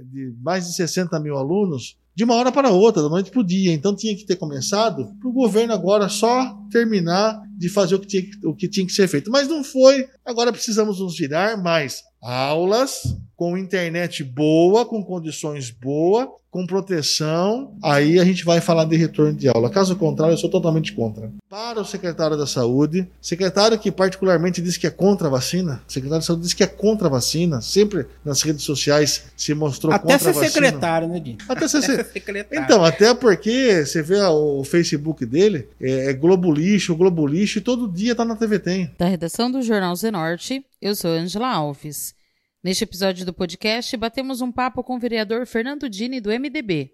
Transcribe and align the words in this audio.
De 0.05 0.33
mais 0.41 0.69
de 0.69 0.75
60 0.75 1.19
mil 1.19 1.37
alunos, 1.37 1.99
de 2.15 2.23
uma 2.23 2.37
hora 2.37 2.53
para 2.53 2.71
outra, 2.71 3.03
da 3.03 3.09
noite 3.09 3.33
para 3.33 3.41
o 3.41 3.45
dia. 3.45 3.73
Então 3.73 3.97
tinha 3.97 4.17
que 4.17 4.27
ter 4.27 4.37
começado 4.37 5.13
para 5.19 5.29
o 5.29 5.33
governo 5.33 5.75
agora 5.75 6.09
só 6.09 6.57
terminar 6.71 7.43
de 7.59 7.69
fazer 7.69 7.97
o 7.97 7.99
que, 7.99 8.07
tinha, 8.07 8.23
o 8.45 8.55
que 8.55 8.69
tinha 8.69 8.87
que 8.87 8.93
ser 8.93 9.09
feito. 9.09 9.29
Mas 9.29 9.49
não 9.49 9.65
foi. 9.65 10.09
Agora 10.25 10.53
precisamos 10.53 11.01
nos 11.01 11.19
virar 11.19 11.61
mais 11.61 12.07
aulas 12.21 13.17
com 13.37 13.57
internet 13.57 14.25
boa, 14.25 14.85
com 14.85 15.03
condições 15.03 15.71
boas, 15.71 16.29
com 16.51 16.67
proteção, 16.67 17.77
aí 17.83 18.19
a 18.19 18.25
gente 18.25 18.45
vai 18.45 18.61
falar 18.61 18.85
de 18.85 18.97
retorno 18.97 19.35
de 19.35 19.49
aula. 19.49 19.71
Caso 19.71 19.95
contrário, 19.95 20.33
eu 20.33 20.39
sou 20.39 20.51
totalmente 20.51 20.93
contra. 20.93 21.31
Para 21.49 21.81
o 21.81 21.85
secretário 21.85 22.37
da 22.37 22.47
Saúde, 22.47 23.07
secretário 23.21 23.79
que 23.79 23.93
particularmente 23.93 24.61
diz 24.63 24.77
que 24.77 24.87
é 24.87 24.91
contra 24.91 25.29
a 25.29 25.31
vacina, 25.31 25.83
secretário 25.87 26.21
da 26.21 26.27
Saúde 26.27 26.43
diz 26.43 26.55
que 26.55 26.65
é 26.65 26.67
contra 26.67 27.07
a 27.07 27.11
vacina, 27.11 27.61
sempre 27.61 28.07
nas 28.25 28.43
redes 28.43 28.65
sociais 28.65 29.25
se 29.37 29.55
mostrou 29.55 29.93
até 29.93 30.01
contra 30.01 30.15
a 30.15 30.19
vacina. 30.19 30.41
Até 30.41 30.49
ser 30.49 30.53
secretário, 30.53 31.09
né, 31.09 31.21
Dinho? 31.21 31.39
Até 31.49 31.69
ser, 31.69 31.83
ser 31.83 32.05
secretário. 32.07 32.65
Então, 32.65 32.85
até 32.85 33.15
porque 33.15 33.85
você 33.85 34.03
vê 34.03 34.21
o 34.23 34.65
Facebook 34.65 35.25
dele, 35.25 35.69
é, 35.81 36.11
é 36.11 36.13
Globo 36.13 36.51
Lixo, 36.51 36.97
Globo 36.97 37.27
Lixo, 37.27 37.59
e 37.59 37.63
todo 37.63 37.87
dia 37.87 38.15
tá 38.15 38.25
na 38.25 38.35
TV 38.35 38.59
Tem. 38.59 38.91
Da 38.99 39.07
redação 39.07 39.51
do 39.51 39.63
Jornal 39.63 39.95
Zenorte, 39.95 40.65
eu 40.81 40.95
sou 40.95 41.11
Angela 41.11 41.49
Alves. 41.49 42.15
Neste 42.63 42.85
episódio 42.85 43.25
do 43.25 43.33
podcast, 43.33 43.97
batemos 43.97 44.41
um 44.41 44.51
papo 44.51 44.83
com 44.83 44.97
o 44.97 44.99
vereador 44.99 45.47
Fernando 45.47 45.89
Dini, 45.89 46.21
do 46.21 46.31
MDB. 46.31 46.93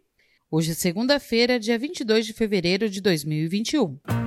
Hoje 0.50 0.72
é 0.72 0.74
segunda-feira, 0.74 1.58
dia 1.58 1.78
22 1.78 2.26
de 2.26 2.32
fevereiro 2.32 2.88
de 2.88 3.00
2021. 3.00 4.23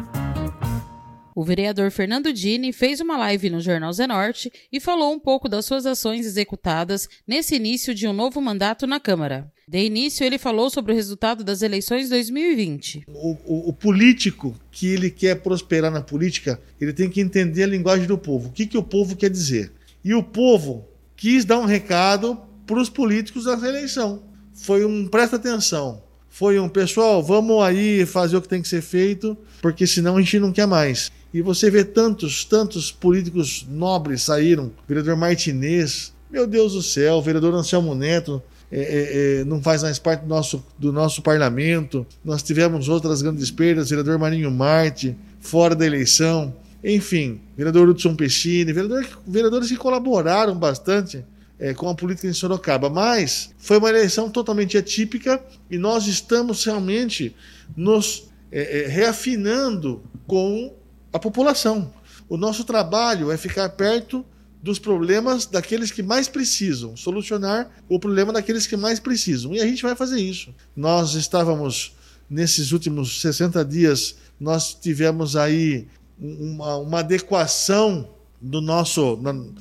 O 1.38 1.44
vereador 1.44 1.92
Fernando 1.92 2.34
Dini 2.34 2.74
fez 2.74 3.00
uma 3.00 3.16
live 3.16 3.52
no 3.52 3.62
Jornal 3.62 3.94
Zenorte 3.94 4.52
e 4.74 4.80
falou 4.80 5.14
um 5.14 5.20
pouco 5.20 5.48
das 5.48 5.66
suas 5.66 5.86
ações 5.86 6.26
executadas 6.26 7.08
nesse 7.28 7.56
início 7.56 7.94
de 7.94 8.08
um 8.08 8.12
novo 8.12 8.42
mandato 8.42 8.88
na 8.88 9.00
Câmara. 9.00 9.48
De 9.68 9.78
início, 9.78 10.26
ele 10.26 10.40
falou 10.40 10.68
sobre 10.72 10.94
o 10.94 10.96
resultado 10.96 11.44
das 11.44 11.62
eleições 11.62 12.10
2020. 12.10 13.04
O, 13.08 13.38
o, 13.46 13.70
o, 13.70 13.74
político 13.74 14.56
que 14.72 14.88
ele 14.88 15.12
quer 15.12 15.36
prosperar 15.36 15.92
na 15.92 16.02
política, 16.02 16.60
ele 16.82 16.92
tem 16.92 17.08
que 17.08 17.22
entender 17.22 17.66
a 17.66 17.68
linguagem 17.68 18.08
do 18.08 18.18
povo. 18.18 18.50
O 18.50 18.52
que, 18.52 18.66
que 18.66 18.78
o 18.80 18.82
povo 18.82 19.16
quer 19.16 19.30
dizer? 19.30 19.72
E 20.04 20.16
o 20.16 20.24
povo 20.24 20.88
quis 21.16 21.46
dar 21.46 21.60
um 21.60 21.66
recado 21.66 22.36
para 22.66 22.82
os 22.82 22.90
políticos 22.90 23.46
dessa 23.46 23.68
eleição. 23.68 24.24
Foi 24.56 24.84
um 24.84 25.08
presta 25.08 25.36
atenção. 25.36 26.02
Foi 26.32 26.60
um 26.60 26.68
pessoal, 26.68 27.22
vamos 27.22 27.64
aí 27.64 28.06
fazer 28.08 28.38
o 28.38 28.42
que 28.42 28.48
tem 28.48 28.62
que 28.62 28.68
ser 28.68 28.82
feito, 28.82 29.38
porque 29.62 29.86
senão 29.86 30.18
a 30.18 30.22
gente 30.22 30.40
não 30.40 30.52
quer 30.52 30.66
mais. 30.66 31.12
E 31.38 31.42
você 31.44 31.70
vê 31.70 31.84
tantos, 31.84 32.44
tantos 32.44 32.92
políticos 32.92 33.64
nobres 33.70 34.24
saíram. 34.24 34.72
Vereador 34.88 35.16
Martinez, 35.16 36.12
meu 36.32 36.48
Deus 36.48 36.74
do 36.74 36.82
céu, 36.82 37.22
vereador 37.22 37.54
Anselmo 37.54 37.94
Neto, 37.94 38.42
é, 38.72 38.80
é, 38.80 39.42
é, 39.42 39.46
não 39.46 39.62
faz 39.62 39.84
mais 39.84 40.00
parte 40.00 40.22
do 40.22 40.28
nosso, 40.28 40.66
do 40.80 40.92
nosso 40.92 41.22
parlamento. 41.22 42.08
Nós 42.26 42.42
tivemos 42.42 42.90
outras 42.90 43.22
grandes 43.22 43.52
perdas, 43.52 43.92
vereador 43.92 44.18
Marinho 44.18 44.50
Marte, 44.50 45.16
fora 45.40 45.76
da 45.76 45.86
eleição. 45.86 46.56
Enfim, 46.84 47.40
vereador 47.56 47.88
Hudson 47.88 48.16
Pechini, 48.16 48.74
vereador, 48.74 49.08
vereadores 49.28 49.70
que 49.70 49.78
colaboraram 49.78 50.58
bastante 50.58 51.24
é, 51.60 51.72
com 51.72 51.88
a 51.88 51.94
política 51.94 52.28
em 52.28 52.34
Sorocaba. 52.34 52.90
Mas 52.90 53.52
foi 53.60 53.78
uma 53.78 53.90
eleição 53.90 54.28
totalmente 54.28 54.76
atípica 54.76 55.40
e 55.70 55.78
nós 55.78 56.08
estamos 56.08 56.66
realmente 56.66 57.36
nos 57.76 58.28
é, 58.52 58.86
é, 58.86 58.88
reafinando 58.88 60.02
com 60.26 60.74
a 61.12 61.20
população. 61.20 61.94
O 62.30 62.38
nosso 62.38 62.64
trabalho 62.64 63.32
é 63.32 63.38
ficar 63.38 63.70
perto 63.70 64.26
dos 64.62 64.80
problemas 64.80 65.46
daqueles 65.46 65.92
que 65.92 66.04
mais 66.04 66.28
precisam, 66.28 66.98
solucionar 66.98 67.70
o 67.88 68.00
problema 68.00 68.34
daqueles 68.34 68.68
que 68.68 68.76
mais 68.76 69.00
precisam. 69.00 69.54
E 69.54 69.62
a 69.62 69.66
gente 69.66 69.84
vai 69.84 69.96
fazer 69.96 70.20
isso. 70.20 70.54
Nós 70.76 71.14
estávamos, 71.14 71.94
nesses 72.30 72.72
últimos 72.72 73.22
60 73.22 73.64
dias, 73.64 74.16
nós 74.40 74.74
tivemos 74.74 75.36
aí 75.36 75.88
uma, 76.20 76.78
uma 76.78 77.00
adequação 77.00 78.10
do 78.42 78.62
nosso, 78.62 79.18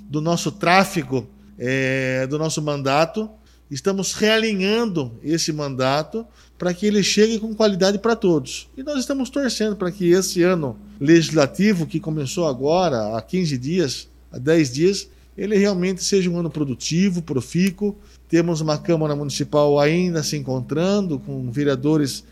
do 0.09 0.21
nosso 0.21 0.51
tráfego, 0.53 1.29
é, 1.59 2.27
do 2.27 2.39
nosso 2.39 2.61
mandato. 2.63 3.31
Estamos 3.71 4.13
realinhando 4.13 5.19
esse 5.23 5.53
mandato 5.53 6.27
para 6.59 6.73
que 6.73 6.87
ele 6.87 7.03
chegue 7.03 7.39
com 7.39 7.55
qualidade 7.55 7.99
para 7.99 8.17
todos. 8.17 8.69
E 8.77 8.83
nós 8.83 8.99
estamos 8.99 9.31
torcendo 9.31 9.77
para 9.77 9.91
que 9.91 10.11
esse 10.11 10.43
ano 10.43 10.77
legislativo, 11.01 11.87
que 11.87 12.01
começou 12.01 12.47
agora, 12.47 13.17
há 13.17 13.23
15 13.23 13.59
dias, 13.59 14.09
há 14.33 14.39
10 14.39 14.73
dias, 14.73 15.09
ele 15.37 15.57
realmente 15.57 16.03
seja 16.03 16.31
um 16.31 16.39
ano 16.39 16.51
produtivo, 16.51 17.21
profícuo. 17.21 17.97
Temos 18.29 18.61
uma 18.61 18.79
Câmara 18.79 19.15
Municipal 19.15 19.79
ainda 19.79 20.23
se 20.23 20.37
encontrando, 20.37 21.19
com 21.19 21.51
vereadores 21.51 22.25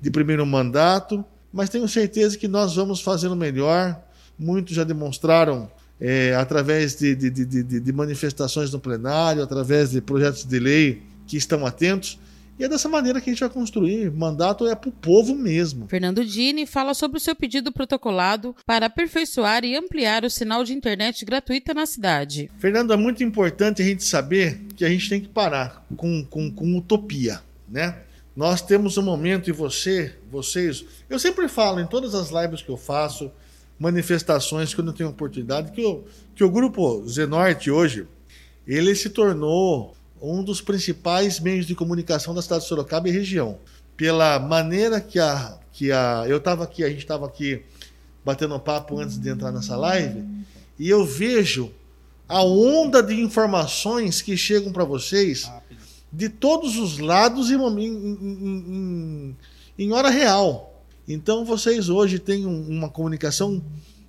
de 0.00 0.10
primeiro 0.10 0.44
mandato 0.44 1.24
mas 1.52 1.68
tenho 1.68 1.88
certeza 1.88 2.36
que 2.36 2.46
nós 2.46 2.76
vamos 2.76 3.00
fazendo 3.00 3.34
melhor. 3.34 3.98
Muitos 4.38 4.76
já 4.76 4.84
demonstraram 4.84 5.70
é, 6.00 6.34
através 6.34 6.96
de, 6.96 7.14
de, 7.14 7.30
de, 7.30 7.80
de, 7.80 7.92
manifestações 7.92 8.70
no 8.70 8.78
plenário, 8.78 9.42
através 9.42 9.90
de 9.90 10.00
projetos 10.00 10.44
de 10.44 10.58
lei 10.58 11.02
que 11.26 11.36
estão 11.36 11.66
atentos. 11.66 12.18
E 12.58 12.64
é 12.64 12.68
dessa 12.68 12.88
maneira 12.88 13.20
que 13.20 13.30
a 13.30 13.32
gente 13.32 13.40
vai 13.40 13.48
construir. 13.48 14.10
Mandato 14.10 14.66
é 14.66 14.74
para 14.74 14.88
o 14.88 14.92
povo 14.92 15.34
mesmo. 15.34 15.86
Fernando 15.86 16.24
Dini 16.24 16.66
fala 16.66 16.92
sobre 16.92 17.18
o 17.18 17.20
seu 17.20 17.36
pedido 17.36 17.70
protocolado 17.70 18.54
para 18.66 18.86
aperfeiçoar 18.86 19.64
e 19.64 19.76
ampliar 19.76 20.24
o 20.24 20.30
sinal 20.30 20.64
de 20.64 20.72
internet 20.72 21.24
gratuita 21.24 21.72
na 21.72 21.86
cidade. 21.86 22.50
Fernando, 22.58 22.92
é 22.92 22.96
muito 22.96 23.22
importante 23.22 23.80
a 23.80 23.84
gente 23.84 24.02
saber 24.02 24.60
que 24.74 24.84
a 24.84 24.88
gente 24.88 25.08
tem 25.08 25.20
que 25.20 25.28
parar 25.28 25.86
com, 25.96 26.24
com, 26.24 26.50
com 26.50 26.76
utopia, 26.76 27.40
né? 27.68 27.98
Nós 28.34 28.62
temos 28.62 28.96
um 28.96 29.02
momento 29.02 29.50
e 29.50 29.52
você, 29.52 30.14
vocês, 30.30 30.84
eu 31.10 31.18
sempre 31.18 31.48
falo 31.48 31.80
em 31.80 31.86
todas 31.86 32.14
as 32.14 32.30
lives 32.30 32.62
que 32.62 32.68
eu 32.68 32.76
faço, 32.76 33.32
manifestações 33.78 34.74
quando 34.74 34.88
eu 34.88 34.94
tenho 34.94 35.08
oportunidade, 35.08 35.72
que, 35.72 35.82
eu, 35.82 36.06
que 36.34 36.44
o 36.44 36.50
grupo 36.50 37.04
Zenorte 37.06 37.70
hoje, 37.70 38.06
ele 38.66 38.94
se 38.94 39.10
tornou 39.10 39.96
um 40.20 40.42
dos 40.42 40.60
principais 40.60 41.40
meios 41.40 41.66
de 41.66 41.74
comunicação 41.74 42.34
da 42.34 42.42
cidade 42.42 42.62
de 42.62 42.68
Sorocaba 42.68 43.08
e 43.08 43.12
região. 43.12 43.58
Pela 43.96 44.38
maneira 44.38 45.00
que 45.00 45.18
a. 45.18 45.58
Que 45.72 45.92
a 45.92 46.24
eu 46.26 46.38
estava 46.38 46.64
aqui, 46.64 46.82
a 46.82 46.88
gente 46.88 47.00
estava 47.00 47.26
aqui 47.26 47.62
batendo 48.24 48.58
papo 48.58 48.98
antes 48.98 49.18
de 49.18 49.28
entrar 49.30 49.52
nessa 49.52 49.76
live, 49.76 50.24
e 50.78 50.88
eu 50.88 51.04
vejo 51.06 51.72
a 52.28 52.42
onda 52.42 53.02
de 53.02 53.18
informações 53.18 54.20
que 54.20 54.36
chegam 54.36 54.70
para 54.70 54.84
vocês 54.84 55.50
de 56.12 56.28
todos 56.28 56.76
os 56.76 56.98
lados 56.98 57.50
em, 57.50 57.56
em, 57.56 58.16
em, 58.20 59.36
em 59.78 59.92
hora 59.92 60.10
real. 60.10 60.84
Então 61.06 61.44
vocês 61.44 61.88
hoje 61.88 62.18
têm 62.18 62.44
uma 62.44 62.90
comunicação 62.90 63.62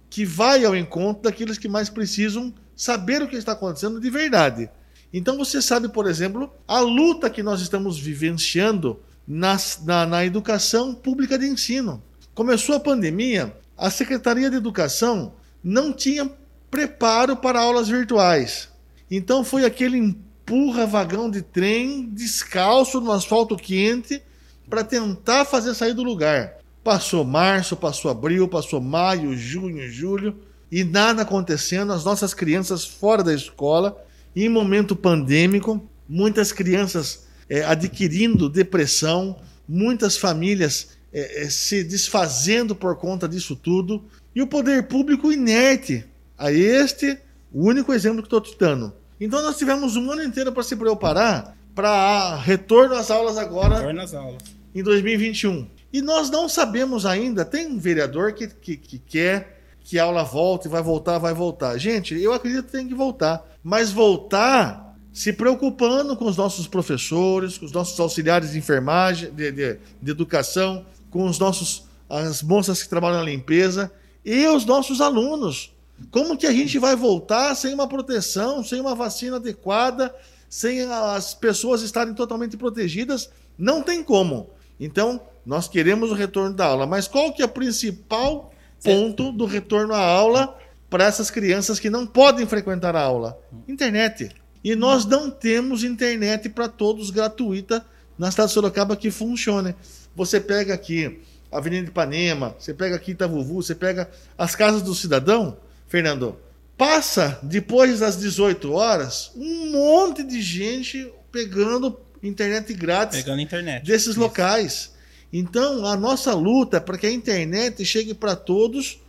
que 0.10 0.26
vai 0.26 0.66
ao 0.66 0.76
encontro 0.76 1.24
daqueles 1.24 1.58
que 1.58 1.70
mais 1.70 1.90
precisam 1.90 2.54
saber 2.76 3.22
o 3.22 3.28
que 3.28 3.38
está 3.38 3.54
acontecendo 3.54 4.02
de 4.02 4.10
verdade. 4.10 4.70
Então 5.14 5.38
você 5.38 5.62
sabe, 5.62 5.90
por 5.90 6.08
exemplo, 6.08 6.52
a 6.68 6.80
luta 6.80 7.30
que 7.30 7.42
nós 7.42 7.62
estamos 7.62 7.98
vivenciando 7.98 9.00
nas, 9.28 9.82
na, 9.84 10.06
na 10.06 10.26
educação 10.26 10.94
pública 10.94 11.38
de 11.38 11.48
ensino. 11.48 12.02
Começou 12.34 12.76
a 12.76 12.80
pandemia, 12.80 13.56
a 13.78 13.90
Secretaria 13.90 14.50
de 14.50 14.56
Educação 14.56 15.34
não 15.64 15.92
tinha 15.92 16.30
preparo 16.70 17.36
para 17.36 17.60
aulas 17.60 17.88
virtuais. 17.88 18.70
Então 19.10 19.44
foi 19.44 19.66
aquele 19.66 19.98
empurra 19.98 20.86
vagão 20.86 21.30
de 21.30 21.42
trem 21.42 22.10
descalço 22.10 23.00
no 23.00 23.12
asfalto 23.12 23.56
quente 23.56 24.22
para 24.70 24.84
tentar 24.84 25.46
fazer 25.46 25.74
sair 25.74 25.94
do 25.94 26.04
lugar. 26.04 26.58
Passou 26.84 27.24
março, 27.24 27.76
passou 27.76 28.10
abril, 28.10 28.48
passou 28.48 28.82
maio, 28.82 29.36
junho, 29.38 29.88
julho 29.92 30.36
e 30.72 30.84
nada 30.84 31.24
acontecendo. 31.24 31.92
As 31.92 32.04
nossas 32.04 32.34
crianças 32.34 32.86
fora 32.86 33.24
da 33.24 33.34
escola, 33.34 33.98
em 34.44 34.50
momento 34.50 34.96
pandêmico, 34.96 35.84
muitas 36.08 36.52
crianças 36.52 37.28
é, 37.50 37.64
adquirindo 37.64 38.50
depressão, 38.50 39.38
muitas 39.68 40.18
famílias 40.18 40.90
é, 41.12 41.44
é, 41.44 41.50
se 41.50 41.84
desfazendo 41.84 42.76
por 42.76 42.96
conta 42.98 43.28
disso 43.28 43.56
tudo 43.56 44.04
e 44.36 44.42
o 44.42 44.48
poder 44.48 44.84
público 44.84 45.32
inerte 45.32 46.06
a 46.38 46.52
este, 46.52 47.18
o 47.52 47.68
único 47.68 47.92
exemplo 47.92 48.22
que 48.22 48.28
estou 48.28 48.44
citando, 48.46 48.94
então 49.20 49.42
nós 49.42 49.58
tivemos 49.58 49.96
um 49.96 50.10
ano 50.12 50.24
inteiro 50.24 50.52
para 50.52 50.64
se 50.64 50.76
preparar 50.76 51.58
para 51.76 52.36
retorno 52.36 52.96
às 52.96 53.12
aulas 53.12 53.38
agora. 53.38 53.80
Retorno 53.80 54.02
às 54.02 54.14
aulas. 54.14 54.42
Em 54.74 54.84
2021. 54.84 55.68
E 55.92 56.02
nós 56.02 56.30
não 56.30 56.48
sabemos 56.48 57.06
ainda, 57.06 57.44
tem 57.44 57.68
um 57.68 57.80
vereador 57.80 58.34
que, 58.34 58.48
que, 58.48 58.78
que 58.78 59.00
quer 59.00 59.60
que 59.82 59.98
a 59.98 60.04
aula 60.04 60.24
volte, 60.24 60.68
vai 60.68 60.84
voltar, 60.84 61.18
vai 61.18 61.34
voltar. 61.34 61.78
Gente, 61.78 62.14
eu 62.22 62.32
acredito 62.32 62.66
que 62.66 62.72
tem 62.72 62.88
que 62.88 62.94
voltar. 62.94 63.44
Mas 63.64 63.92
voltar 63.92 64.98
se 65.12 65.34
preocupando 65.34 66.16
com 66.16 66.26
os 66.26 66.38
nossos 66.38 66.68
professores, 66.68 67.58
com 67.58 67.66
os 67.66 67.72
nossos 67.72 68.00
auxiliares 68.00 68.52
de 68.52 68.58
enfermagem, 68.58 69.32
de, 69.32 69.52
de, 69.52 69.80
de 70.02 70.12
educação, 70.12 70.86
com 71.10 71.26
os 71.26 71.40
nossos 71.40 71.90
as 72.10 72.42
moças 72.42 72.82
que 72.82 72.90
trabalham 72.90 73.20
na 73.20 73.24
limpeza 73.24 73.92
e 74.26 74.48
os 74.48 74.66
nossos 74.66 75.00
alunos. 75.00 75.72
Como 76.12 76.38
que 76.38 76.48
a 76.48 76.52
gente 76.52 76.80
vai 76.80 76.96
voltar 76.96 77.54
sem 77.56 77.74
uma 77.74 77.88
proteção, 77.88 78.64
sem 78.64 78.80
uma 78.82 78.96
vacina 78.96 79.36
adequada, 79.36 80.14
sem 80.50 80.82
as 80.84 81.34
pessoas 81.36 81.82
estarem 81.82 82.14
totalmente 82.16 82.58
protegidas? 82.58 83.30
Não 83.58 83.84
tem 83.84 84.04
como. 84.04 84.50
Então, 84.80 85.22
nós 85.46 85.68
queremos 85.68 86.10
o 86.10 86.16
retorno 86.16 86.56
da 86.56 86.66
aula, 86.66 86.88
mas 86.88 87.08
qual 87.08 87.34
que 87.34 87.42
é 87.42 87.46
o 87.46 87.50
principal 87.50 88.52
ponto 88.84 89.32
do 89.32 89.46
retorno 89.46 89.94
à 89.94 90.00
aula 90.00 90.58
para 90.90 91.06
essas 91.06 91.30
crianças 91.30 91.80
que 91.80 91.90
não 91.90 92.08
podem 92.08 92.46
frequentar 92.46 92.96
a 92.96 93.02
aula? 93.02 93.40
Internet. 93.68 94.30
E 94.64 94.76
nós 94.76 95.06
não 95.06 95.30
temos 95.30 95.84
internet 95.84 96.50
para 96.50 96.68
todos 96.68 97.10
gratuita 97.10 97.86
na 98.18 98.30
cidade 98.32 98.50
de 98.50 98.54
Sorocaba 98.54 98.96
que 98.96 99.10
funcione. 99.10 99.74
Você 100.16 100.40
pega 100.40 100.74
aqui 100.74 101.22
Avenida 101.52 101.88
Ipanema, 101.88 102.56
você 102.60 102.74
pega 102.74 102.96
aqui 102.96 103.12
Itavuvu, 103.12 103.62
você 103.64 103.74
pega 103.74 104.10
as 104.38 104.56
casas 104.56 104.82
do 104.82 104.94
cidadão, 104.94 105.58
Fernando, 105.88 106.38
passa 106.78 107.40
depois 107.42 108.00
das 108.00 108.18
18 108.18 108.72
horas 108.72 109.32
um 109.36 109.72
monte 109.72 110.24
de 110.24 110.42
gente 110.42 111.12
pegando 111.32 112.00
internet 112.22 112.74
grátis 112.74 113.20
pegando 113.22 113.42
internet. 113.42 113.86
desses 113.86 114.10
Isso. 114.10 114.20
locais. 114.20 114.94
Então, 115.32 115.86
a 115.86 115.96
nossa 115.96 116.34
luta 116.34 116.78
é 116.78 116.80
para 116.80 116.98
que 116.98 117.06
a 117.06 117.12
internet 117.12 117.86
chegue 117.86 118.14
para 118.14 118.36
todos 118.36 119.00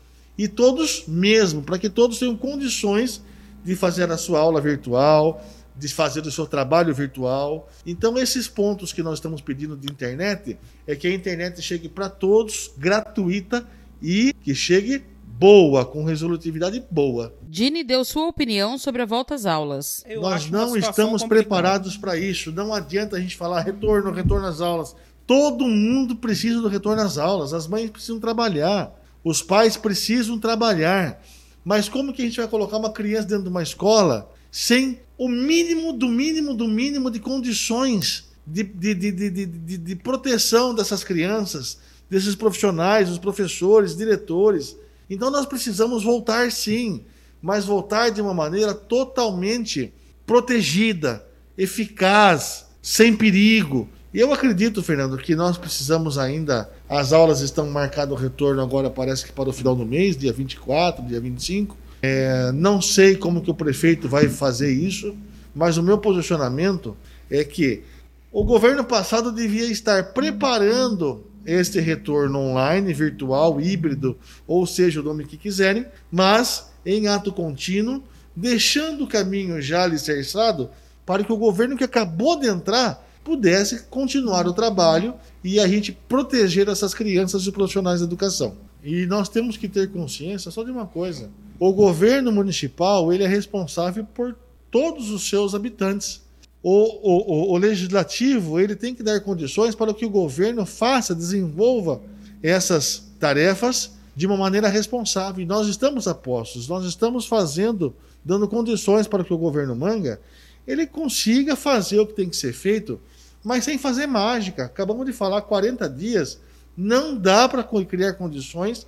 e 0.41 0.49
todos 0.49 1.05
mesmo, 1.07 1.61
para 1.61 1.79
que 1.79 1.91
todos 1.91 2.19
tenham 2.19 2.35
condições 2.35 3.23
de 3.63 3.77
fazer 3.77 4.11
a 4.11 4.17
sua 4.17 4.41
aula 4.41 4.59
virtual, 4.59 5.45
de 5.77 5.87
fazer 5.89 6.23
o 6.23 6.33
seu 6.33 6.47
trabalho 6.47 6.95
virtual. 6.95 7.69
Então, 7.85 8.17
esses 8.17 8.49
pontos 8.49 8.91
que 8.91 9.03
nós 9.03 9.19
estamos 9.19 9.43
pedindo 9.43 9.77
de 9.77 9.93
internet 9.93 10.57
é 10.87 10.97
que 10.97 11.07
a 11.07 11.15
internet 11.15 11.61
chegue 11.61 11.91
para 11.91 12.09
todos, 12.09 12.71
gratuita 12.79 13.69
e 14.01 14.33
que 14.43 14.55
chegue 14.55 15.05
boa, 15.27 15.85
com 15.85 16.05
resolutividade 16.05 16.83
boa. 16.91 17.35
Dini 17.43 17.85
deu 17.85 18.03
sua 18.03 18.27
opinião 18.27 18.79
sobre 18.79 19.03
a 19.03 19.07
volta 19.07 19.35
às 19.35 19.45
aulas. 19.45 20.03
Eu 20.09 20.23
nós 20.23 20.51
não 20.51 20.75
estamos 20.75 21.23
preparados 21.23 21.99
para 21.99 22.17
isso. 22.17 22.51
Não 22.51 22.73
adianta 22.73 23.19
a 23.19 23.21
gente 23.21 23.37
falar 23.37 23.61
retorno, 23.61 24.11
retorno 24.11 24.47
às 24.47 24.63
aulas. 24.63 24.97
Todo 25.27 25.67
mundo 25.67 26.17
precisa 26.17 26.63
do 26.63 26.69
retorno 26.69 27.03
às 27.03 27.19
aulas. 27.19 27.53
As 27.53 27.67
mães 27.67 27.91
precisam 27.91 28.19
trabalhar. 28.19 28.99
Os 29.23 29.43
pais 29.43 29.77
precisam 29.77 30.39
trabalhar. 30.39 31.23
Mas 31.65 31.89
como 31.89 32.13
que 32.13 32.23
a 32.23 32.25
gente 32.25 32.39
vai 32.39 32.49
colocar 32.49 32.77
uma 32.77 32.93
criança 32.93 33.29
dentro 33.29 33.45
de 33.45 33.51
uma 33.51 33.63
escola 33.63 34.33
sem 34.51 35.01
o 35.17 35.29
mínimo 35.29 35.93
do 35.93 36.09
mínimo 36.09 36.55
do 36.55 36.67
mínimo 36.67 37.11
de 37.11 37.21
condições 37.21 38.31
de, 38.47 38.65
de, 38.65 38.95
de, 38.95 39.31
de, 39.31 39.47
de, 39.77 39.97
proteção 39.97 40.75
dessas 40.75 41.05
crianças, 41.05 41.79
desses 42.09 42.35
profissionais, 42.35 43.11
os 43.11 43.19
professores, 43.19 43.97
diretores? 43.97 44.77
Então 45.09 45.31
nós 45.31 45.47
precisamos 45.47 46.03
voltar 46.03 46.51
sim, 46.51 47.05
mas 47.41 47.65
voltar 47.65 48.11
de 48.11 48.21
uma 48.21 48.35
maneira 48.35 48.75
totalmente 48.75 49.93
protegida, 50.27 51.25
eficaz, 51.57 52.67
sem 52.83 53.15
perigo. 53.15 53.89
E 54.13 54.19
eu 54.19 54.33
acredito, 54.33 54.83
Fernando, 54.83 55.17
que 55.17 55.37
nós 55.37 55.57
precisamos 55.57 56.19
ainda. 56.19 56.69
As 56.89 57.13
aulas 57.13 57.41
estão 57.41 57.71
marcadas 57.71 58.13
o 58.13 58.21
retorno 58.21 58.61
agora, 58.61 58.91
parece 58.91 59.25
que 59.25 59.33
para 59.33 59.49
o 59.49 59.53
final 59.53 59.77
do 59.77 59.87
mês, 59.87 60.17
dia 60.17 60.33
24, 60.33 61.05
dia 61.05 61.21
25. 61.21 61.77
É, 62.03 62.51
não 62.53 62.81
sei 62.83 63.15
como 63.15 63.41
que 63.41 63.51
o 63.51 63.55
prefeito 63.55 64.09
vai 64.09 64.29
fazer 64.29 64.73
isso, 64.73 65.15
mas 65.55 65.77
o 65.77 65.83
meu 65.83 65.99
posicionamento 65.99 66.97
é 67.31 67.45
que 67.45 67.85
o 68.33 68.43
governo 68.43 68.83
passado 68.85 69.31
devia 69.31 69.67
estar 69.67 70.13
preparando 70.13 71.25
este 71.47 71.79
retorno 71.79 72.39
online, 72.39 72.93
virtual, 72.93 73.61
híbrido, 73.61 74.19
ou 74.47 74.67
seja, 74.67 75.01
o 75.01 75.05
nome 75.05 75.25
que 75.25 75.37
quiserem, 75.37 75.87
mas 76.11 76.71
em 76.85 77.07
ato 77.07 77.33
contínuo, 77.33 78.03
deixando 78.35 79.05
o 79.05 79.09
caminho 79.09 79.61
já 79.61 79.85
alicerçado 79.85 80.71
para 81.07 81.23
que 81.23 81.33
o 81.33 81.37
governo 81.37 81.77
que 81.77 81.85
acabou 81.85 82.39
de 82.39 82.49
entrar 82.49 83.07
pudesse 83.31 83.85
continuar 83.85 84.49
o 84.49 84.53
trabalho 84.53 85.15
e 85.45 85.61
a 85.61 85.69
gente 85.69 85.93
proteger 85.93 86.69
essas 86.69 86.93
crianças 86.93 87.47
e 87.47 87.53
profissionais 87.53 88.01
da 88.01 88.07
educação. 88.07 88.57
E 88.83 89.07
nós 89.07 89.29
temos 89.29 89.57
que 89.57 89.69
ter 89.69 89.89
consciência 89.93 90.51
só 90.51 90.65
de 90.65 90.71
uma 90.73 90.85
coisa: 90.85 91.31
o 91.57 91.73
governo 91.73 92.33
municipal 92.33 93.13
ele 93.13 93.23
é 93.23 93.29
responsável 93.29 94.05
por 94.13 94.37
todos 94.69 95.11
os 95.11 95.29
seus 95.29 95.55
habitantes. 95.55 96.23
O, 96.61 96.73
o, 96.73 97.53
o, 97.53 97.57
legislativo 97.57 98.59
ele 98.59 98.75
tem 98.75 98.97
que 98.97 99.03
dar 99.03 99.21
condições 99.21 99.77
para 99.77 99.95
que 99.95 100.05
o 100.05 100.11
governo 100.11 100.67
faça, 100.67 101.15
desenvolva 101.15 102.03
essas 102.43 103.13
tarefas 103.21 103.93
de 104.17 104.27
uma 104.27 104.37
maneira 104.37 104.69
responsável. 104.69 105.41
E 105.41 105.47
nós 105.47 105.69
estamos 105.69 106.09
a 106.09 106.15
postos, 106.15 106.67
nós 106.67 106.85
estamos 106.85 107.27
fazendo, 107.27 107.95
dando 108.25 108.49
condições 108.49 109.07
para 109.07 109.23
que 109.23 109.33
o 109.33 109.39
governo 109.39 109.77
Manga 109.77 110.21
ele 110.67 110.87
consiga 110.87 111.57
fazer 111.57 111.99
o 112.01 112.07
que 112.07 112.13
tem 112.13 112.29
que 112.29 112.37
ser 112.37 112.53
feito, 112.53 113.01
mas 113.45 113.65
sem 113.65 113.79
fazer 113.79 114.07
mágica. 114.07 114.65
Acabamos 114.65 115.07
de 115.07 115.13
falar 115.13 115.43
40 115.43 115.89
dias 115.89 116.41
não 116.77 117.17
dá 117.17 117.49
para 117.49 117.63
criar 117.85 118.15
condições 118.15 118.87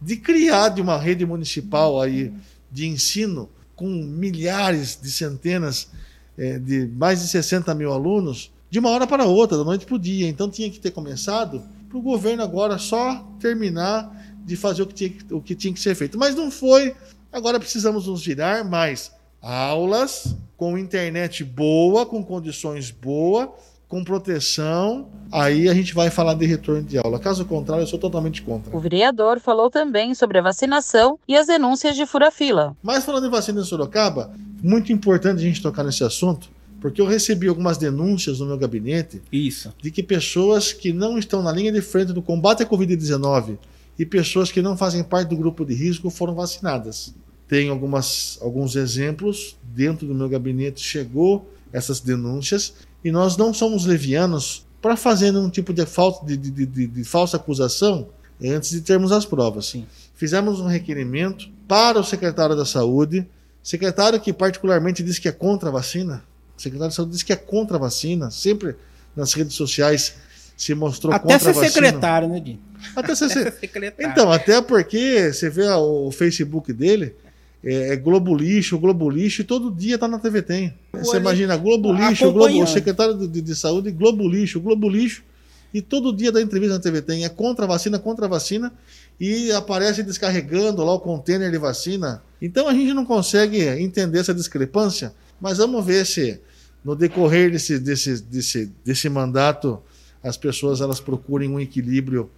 de 0.00 0.16
criar 0.16 0.68
de 0.68 0.80
uma 0.80 0.98
rede 0.98 1.24
municipal 1.24 2.00
aí 2.00 2.32
de 2.70 2.86
ensino 2.86 3.48
com 3.74 3.86
milhares 3.86 4.98
de 5.00 5.10
centenas 5.10 5.88
é, 6.36 6.58
de 6.58 6.86
mais 6.86 7.20
de 7.20 7.28
60 7.28 7.74
mil 7.74 7.92
alunos 7.92 8.52
de 8.70 8.78
uma 8.78 8.90
hora 8.90 9.06
para 9.06 9.24
outra, 9.24 9.58
da 9.58 9.64
noite 9.64 9.84
para 9.84 9.94
o 9.94 9.98
dia. 9.98 10.28
Então 10.28 10.48
tinha 10.48 10.70
que 10.70 10.80
ter 10.80 10.90
começado 10.90 11.62
para 11.88 11.98
o 11.98 12.02
governo 12.02 12.42
agora 12.42 12.78
só 12.78 13.26
terminar 13.38 14.10
de 14.44 14.56
fazer 14.56 14.82
o 14.82 14.86
que, 14.86 14.94
tinha, 14.94 15.12
o 15.30 15.40
que 15.40 15.54
tinha 15.54 15.74
que 15.74 15.80
ser 15.80 15.94
feito. 15.94 16.18
Mas 16.18 16.34
não 16.34 16.50
foi. 16.50 16.94
Agora 17.30 17.60
precisamos 17.60 18.06
nos 18.06 18.24
virar 18.24 18.64
mais 18.64 19.12
aulas 19.40 20.34
com 20.56 20.78
internet 20.78 21.44
boa, 21.44 22.06
com 22.06 22.24
condições 22.24 22.90
boas 22.90 23.50
com 23.92 24.02
proteção, 24.02 25.06
aí 25.30 25.68
a 25.68 25.74
gente 25.74 25.92
vai 25.92 26.08
falar 26.08 26.32
de 26.32 26.46
retorno 26.46 26.82
de 26.82 26.96
aula. 26.96 27.18
Caso 27.18 27.44
contrário, 27.44 27.82
eu 27.82 27.86
sou 27.86 27.98
totalmente 27.98 28.40
contra. 28.40 28.74
O 28.74 28.80
vereador 28.80 29.38
falou 29.38 29.68
também 29.68 30.14
sobre 30.14 30.38
a 30.38 30.42
vacinação 30.42 31.18
e 31.28 31.36
as 31.36 31.46
denúncias 31.46 31.94
de 31.94 32.06
fura-fila. 32.06 32.74
Mas 32.82 33.04
falando 33.04 33.26
em 33.26 33.30
vacina 33.30 33.60
em 33.60 33.64
Sorocaba, 33.64 34.32
muito 34.62 34.90
importante 34.94 35.40
a 35.40 35.42
gente 35.42 35.60
tocar 35.60 35.84
nesse 35.84 36.02
assunto, 36.02 36.48
porque 36.80 37.02
eu 37.02 37.06
recebi 37.06 37.48
algumas 37.48 37.76
denúncias 37.76 38.40
no 38.40 38.46
meu 38.46 38.56
gabinete 38.56 39.20
Isso. 39.30 39.70
de 39.82 39.90
que 39.90 40.02
pessoas 40.02 40.72
que 40.72 40.90
não 40.90 41.18
estão 41.18 41.42
na 41.42 41.52
linha 41.52 41.70
de 41.70 41.82
frente 41.82 42.14
do 42.14 42.22
combate 42.22 42.62
à 42.62 42.66
Covid-19 42.66 43.58
e 43.98 44.06
pessoas 44.06 44.50
que 44.50 44.62
não 44.62 44.74
fazem 44.74 45.04
parte 45.04 45.28
do 45.28 45.36
grupo 45.36 45.66
de 45.66 45.74
risco 45.74 46.08
foram 46.08 46.34
vacinadas. 46.34 47.14
Tem 47.46 47.68
algumas, 47.68 48.38
alguns 48.40 48.74
exemplos 48.74 49.54
dentro 49.62 50.06
do 50.06 50.14
meu 50.14 50.30
gabinete, 50.30 50.80
chegou 50.80 51.46
essas 51.70 52.00
denúncias 52.00 52.72
e 53.04 53.10
nós 53.10 53.36
não 53.36 53.52
somos 53.52 53.84
levianos 53.84 54.66
para 54.80 54.96
fazer 54.96 55.34
um 55.36 55.48
tipo 55.48 55.72
de, 55.72 55.86
falta, 55.86 56.26
de, 56.26 56.36
de, 56.36 56.66
de, 56.66 56.86
de, 56.86 57.04
falsa 57.04 57.36
acusação 57.36 58.08
antes 58.42 58.70
de 58.70 58.80
termos 58.80 59.12
as 59.12 59.24
provas. 59.24 59.66
Sim. 59.66 59.86
Fizemos 60.14 60.60
um 60.60 60.66
requerimento 60.66 61.48
para 61.68 61.98
o 61.98 62.04
secretário 62.04 62.56
da 62.56 62.64
Saúde, 62.64 63.26
secretário 63.62 64.20
que 64.20 64.32
particularmente 64.32 65.02
diz 65.02 65.18
que 65.18 65.28
é 65.28 65.32
contra 65.32 65.68
a 65.68 65.72
vacina, 65.72 66.24
o 66.56 66.60
secretário 66.60 66.90
da 66.90 66.96
Saúde 66.96 67.12
diz 67.12 67.22
que 67.22 67.32
é 67.32 67.36
contra 67.36 67.76
a 67.76 67.80
vacina, 67.80 68.30
sempre 68.30 68.76
nas 69.14 69.32
redes 69.32 69.54
sociais 69.54 70.14
se 70.56 70.74
mostrou 70.74 71.12
até 71.12 71.22
contra 71.22 71.36
a 71.36 71.52
vacina. 71.52 71.60
Até 71.60 71.68
ser 71.68 71.72
secretário, 71.72 72.28
né, 72.28 72.40
Dinho? 72.40 72.60
Até 72.94 73.14
ser, 73.14 73.24
até 73.30 73.34
ser 73.34 73.52
secretário. 73.52 74.10
Então, 74.10 74.32
até 74.32 74.60
porque 74.60 75.32
você 75.32 75.48
vê 75.48 75.68
o 75.68 76.10
Facebook 76.10 76.72
dele, 76.72 77.14
é, 77.64 77.92
é, 77.92 77.96
Globo 77.96 78.34
Lixo, 78.34 78.78
Globo 78.78 79.08
Lixo, 79.08 79.42
e 79.42 79.44
todo 79.44 79.70
dia 79.70 79.96
tá 79.96 80.08
na 80.08 80.18
TV 80.18 80.42
Tem. 80.42 80.74
Você 80.92 81.16
imagina, 81.16 81.56
Globo 81.56 81.92
Lixo, 81.92 82.32
Globo, 82.32 82.62
o 82.62 82.66
secretário 82.66 83.28
de, 83.28 83.40
de, 83.40 83.54
Saúde, 83.54 83.90
Globo 83.92 84.28
Lixo, 84.28 84.60
Globo 84.60 84.88
Lixo, 84.88 85.22
e 85.72 85.80
todo 85.80 86.14
dia 86.14 86.32
da 86.32 86.42
entrevista 86.42 86.74
na 86.74 86.80
TV 86.80 87.00
Tem. 87.00 87.24
É 87.24 87.28
contra 87.28 87.64
a 87.64 87.68
vacina, 87.68 87.98
contra 87.98 88.26
a 88.26 88.28
vacina, 88.28 88.72
e 89.20 89.52
aparece 89.52 90.02
descarregando 90.02 90.84
lá 90.84 90.92
o 90.92 91.00
container 91.00 91.50
de 91.50 91.58
vacina. 91.58 92.22
Então 92.40 92.68
a 92.68 92.74
gente 92.74 92.92
não 92.92 93.04
consegue 93.04 93.60
entender 93.60 94.18
essa 94.18 94.34
discrepância, 94.34 95.14
mas 95.40 95.58
vamos 95.58 95.84
ver 95.84 96.04
se 96.04 96.40
no 96.84 96.96
decorrer 96.96 97.52
desse, 97.52 97.78
desse, 97.78 98.20
desse, 98.22 98.72
desse 98.84 99.08
mandato 99.08 99.80
as 100.22 100.36
pessoas 100.36 100.80
elas 100.80 101.00
procurem 101.00 101.48
um 101.48 101.58
equilíbrio 101.58 102.30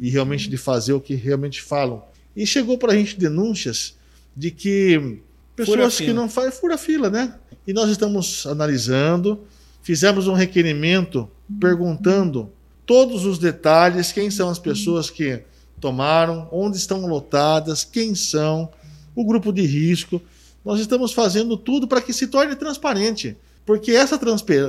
e 0.00 0.10
realmente 0.10 0.48
de 0.48 0.56
fazer 0.56 0.92
o 0.92 1.00
que 1.00 1.14
realmente 1.14 1.62
falam. 1.62 2.02
E 2.36 2.46
chegou 2.46 2.78
para 2.78 2.92
a 2.92 2.96
gente 2.96 3.18
denúncias 3.18 3.96
de 4.36 4.50
que 4.50 5.20
pessoas 5.54 5.98
que 5.98 6.12
não 6.12 6.28
fazem 6.28 6.52
fura 6.52 6.78
fila, 6.78 7.10
né? 7.10 7.34
E 7.66 7.72
nós 7.72 7.90
estamos 7.90 8.46
analisando, 8.46 9.40
fizemos 9.82 10.26
um 10.26 10.32
requerimento 10.32 11.28
perguntando 11.60 12.50
todos 12.84 13.24
os 13.24 13.38
detalhes, 13.38 14.12
quem 14.12 14.30
são 14.30 14.48
as 14.48 14.58
pessoas 14.58 15.10
que 15.10 15.42
tomaram, 15.80 16.48
onde 16.50 16.76
estão 16.76 17.06
lotadas, 17.06 17.84
quem 17.84 18.14
são, 18.14 18.70
o 19.14 19.24
grupo 19.24 19.52
de 19.52 19.62
risco. 19.62 20.20
Nós 20.64 20.80
estamos 20.80 21.12
fazendo 21.12 21.56
tudo 21.56 21.88
para 21.88 22.00
que 22.00 22.12
se 22.12 22.26
torne 22.28 22.54
transparente, 22.56 23.36
Porque 23.64 23.92
essa 23.92 24.18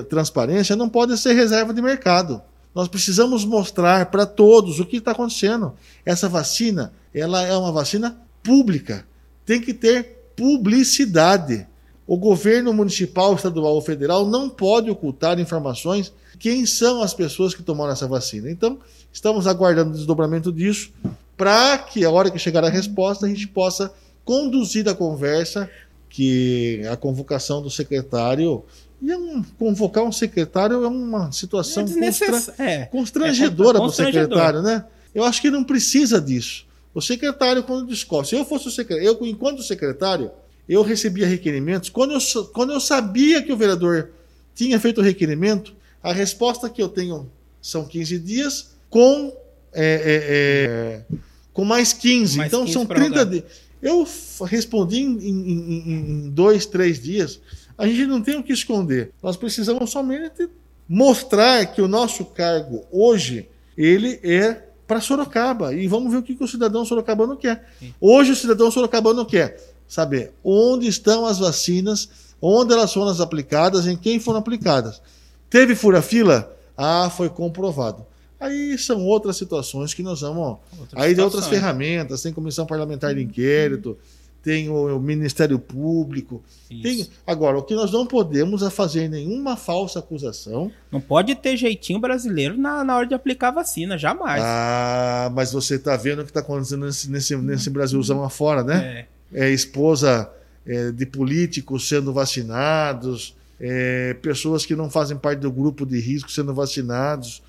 transparência 0.08 0.76
não 0.76 0.88
pode 0.88 1.18
ser 1.18 1.34
reserva 1.34 1.74
de 1.74 1.82
mercado. 1.82 2.42
Nós 2.76 2.88
precisamos 2.88 3.46
mostrar 3.46 4.08
para 4.08 4.26
todos 4.26 4.80
o 4.80 4.86
que 4.86 4.98
está 4.98 5.12
acontecendo. 5.12 5.74
Essa 6.06 6.28
vacina, 6.28 6.94
ela 7.14 7.42
é 7.44 7.56
uma 7.56 7.72
vacina 7.72 8.20
pública. 8.42 9.06
Tem 9.46 9.62
que 9.62 9.74
ter 9.74 10.32
publicidade. 10.36 11.68
O 12.06 12.18
governo 12.18 12.74
municipal, 12.74 13.34
estadual 13.34 13.76
ou 13.76 13.82
federal 13.82 14.28
não 14.28 14.50
pode 14.50 14.90
ocultar 14.90 15.40
informações 15.40 16.12
quem 16.38 16.66
são 16.66 17.02
as 17.02 17.14
pessoas 17.14 17.54
que 17.54 17.64
tomaram 17.64 17.94
essa 17.94 18.08
vacina. 18.08 18.52
Então, 18.52 18.80
estamos 19.12 19.48
aguardando 19.48 19.92
o 19.92 19.94
desdobramento 19.94 20.52
disso 20.52 20.92
para 21.38 21.78
que 21.78 22.04
a 22.04 22.12
hora 22.12 22.30
que 22.30 22.38
chegar 22.38 22.64
a 22.64 22.70
resposta 22.70 23.26
a 23.26 23.30
gente 23.30 23.48
possa 23.48 23.94
conduzir 24.26 24.88
a 24.90 24.94
conversa 24.94 25.70
que 26.10 26.82
a 26.92 26.96
convocação 26.96 27.62
do 27.62 27.70
secretário 27.70 28.64
e 29.02 29.12
é 29.12 29.18
um, 29.18 29.44
convocar 29.60 30.04
um 30.04 30.12
secretário 30.12 30.84
é 30.84 30.88
uma 30.88 31.32
situação 31.32 31.84
é 31.84 32.06
constra, 32.06 32.54
é, 32.58 32.86
constrangedora 32.86 33.78
é, 33.78 33.82
para 33.82 33.88
o 33.88 33.92
secretário, 33.92 34.62
né? 34.62 34.86
Eu 35.14 35.26
acho 35.26 35.42
que 35.42 35.52
não 35.52 35.64
precisa 35.64 36.22
disso. 36.22 36.66
O 36.94 37.02
secretário, 37.02 37.64
quando 37.64 37.88
discorre, 37.88 38.28
se 38.28 38.36
eu 38.36 38.46
fosse 38.46 38.68
o 38.68 38.72
secretário, 38.72 39.08
eu, 39.08 39.26
enquanto 39.26 39.64
secretário, 39.64 40.32
eu 40.68 40.82
recebia 40.82 41.28
requerimentos. 41.28 41.90
Quando 41.90 42.14
eu, 42.14 42.46
quando 42.46 42.72
eu 42.72 42.80
sabia 42.80 43.42
que 43.42 43.52
o 43.52 43.58
vereador 43.58 44.12
tinha 44.56 44.80
feito 44.80 45.02
o 45.02 45.04
requerimento, 45.04 45.74
a 46.02 46.14
resposta 46.14 46.70
que 46.70 46.82
eu 46.82 46.90
tenho 46.90 47.30
são 47.62 47.86
15 47.86 48.20
dias 48.20 48.76
com, 48.90 49.34
é, 49.74 49.84
é, 49.84 51.14
é 51.14 51.18
com 51.52 51.66
mais 51.66 51.94
15. 51.94 52.38
Mais 52.38 52.48
então 52.48 52.62
15 52.62 52.74
são 52.74 52.86
30 52.86 53.26
dias. 53.26 53.44
Eu 53.82 54.08
respondi 54.46 55.02
em, 55.02 55.18
em, 55.18 55.92
em, 55.92 56.30
dois, 56.30 56.66
três 56.66 57.02
dias. 57.02 57.40
A 57.78 57.88
gente 57.88 58.06
não 58.06 58.22
tem 58.22 58.38
o 58.38 58.44
que 58.44 58.54
esconder. 58.54 59.12
Nós 59.22 59.36
precisamos 59.36 59.90
somente 59.90 60.48
mostrar 60.88 61.66
que 61.66 61.82
o 61.82 61.88
nosso 61.88 62.24
cargo 62.26 62.86
hoje 62.92 63.50
ele 63.78 64.20
é 64.24 64.62
para 64.88 65.02
Sorocaba. 65.02 65.74
E 65.74 65.88
vamos 65.88 66.12
ver 66.12 66.18
o 66.18 66.24
que, 66.24 66.36
que 66.36 66.44
o 66.44 66.48
cidadão 66.48 66.86
sorocabano 66.86 67.38
quer. 67.38 67.70
Sim. 67.80 67.94
Hoje 68.00 68.32
o 68.32 68.36
cidadão 68.36 68.70
sorocabano 68.70 69.26
quer 69.26 69.58
saber 69.88 70.34
onde 70.44 70.88
estão 70.88 71.26
as 71.26 71.40
vacinas, 71.40 72.10
onde 72.42 72.74
elas 72.74 72.94
foram 72.94 73.12
aplicadas, 73.22 73.88
em 73.88 73.96
quem 73.96 74.20
foram 74.20 74.40
aplicadas. 74.40 75.02
Teve 75.50 75.76
fura-fila? 75.76 76.52
Ah, 76.76 77.12
foi 77.16 77.30
comprovado. 77.30 78.06
Aí 78.40 78.78
são 78.78 79.06
outras 79.06 79.38
situações 79.38 79.94
que 79.94 80.04
nós 80.04 80.22
vamos. 80.22 80.58
Outras 80.78 81.02
aí 81.02 81.16
tem 81.16 81.24
outras 81.24 81.48
ferramentas, 81.48 82.22
tem 82.22 82.34
comissão 82.34 82.66
parlamentar 82.66 83.16
de 83.16 83.22
inquérito, 83.22 83.98
tem 84.44 84.70
o, 84.70 84.98
o 84.98 85.00
Ministério 85.00 85.58
Público. 85.58 86.44
Tem... 86.68 87.08
Agora, 87.26 87.58
o 87.58 87.64
que 87.64 87.74
nós 87.74 87.92
não 87.92 88.06
podemos 88.06 88.62
é 88.62 88.70
fazer 88.70 89.10
nenhuma 89.10 89.56
falsa 89.56 90.00
acusação. 90.00 90.70
Não 90.92 91.00
pode 91.00 91.34
ter 91.34 91.56
jeitinho 91.56 91.98
brasileiro 91.98 92.58
na, 92.58 92.84
na 92.84 92.98
hora 92.98 93.08
de 93.08 93.16
aplicar 93.16 93.48
a 93.48 93.52
vacina, 93.52 93.98
jamais. 93.98 94.44
Ah, 94.46 95.32
mas 95.34 95.54
você 95.54 95.76
está 95.76 95.96
vendo 95.96 96.20
o 96.20 96.24
que 96.24 96.30
está 96.30 96.42
acontecendo 96.42 96.86
nesse, 96.86 97.10
nesse, 97.10 97.36
nesse 97.38 97.70
Brasilzão 97.70 98.22
afora, 98.22 98.64
né? 98.64 99.08
É, 99.34 99.48
é 99.48 99.50
esposa 99.50 100.30
é, 100.66 100.92
de 100.92 101.06
políticos 101.06 101.88
sendo 101.88 102.12
vacinados, 102.12 103.36
é, 103.60 104.14
pessoas 104.16 104.66
que 104.66 104.76
não 104.76 104.90
fazem 104.90 105.16
parte 105.16 105.40
do 105.40 105.52
grupo 105.52 105.86
de 105.86 106.00
risco 106.00 106.30
sendo 106.30 106.54
vacinados. 106.54 107.42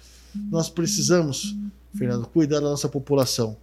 Nós 0.49 0.69
precisamos, 0.69 1.57
Fernando, 1.97 2.27
cuidar 2.27 2.61
da 2.61 2.69
nossa 2.69 2.89
população. 2.89 3.57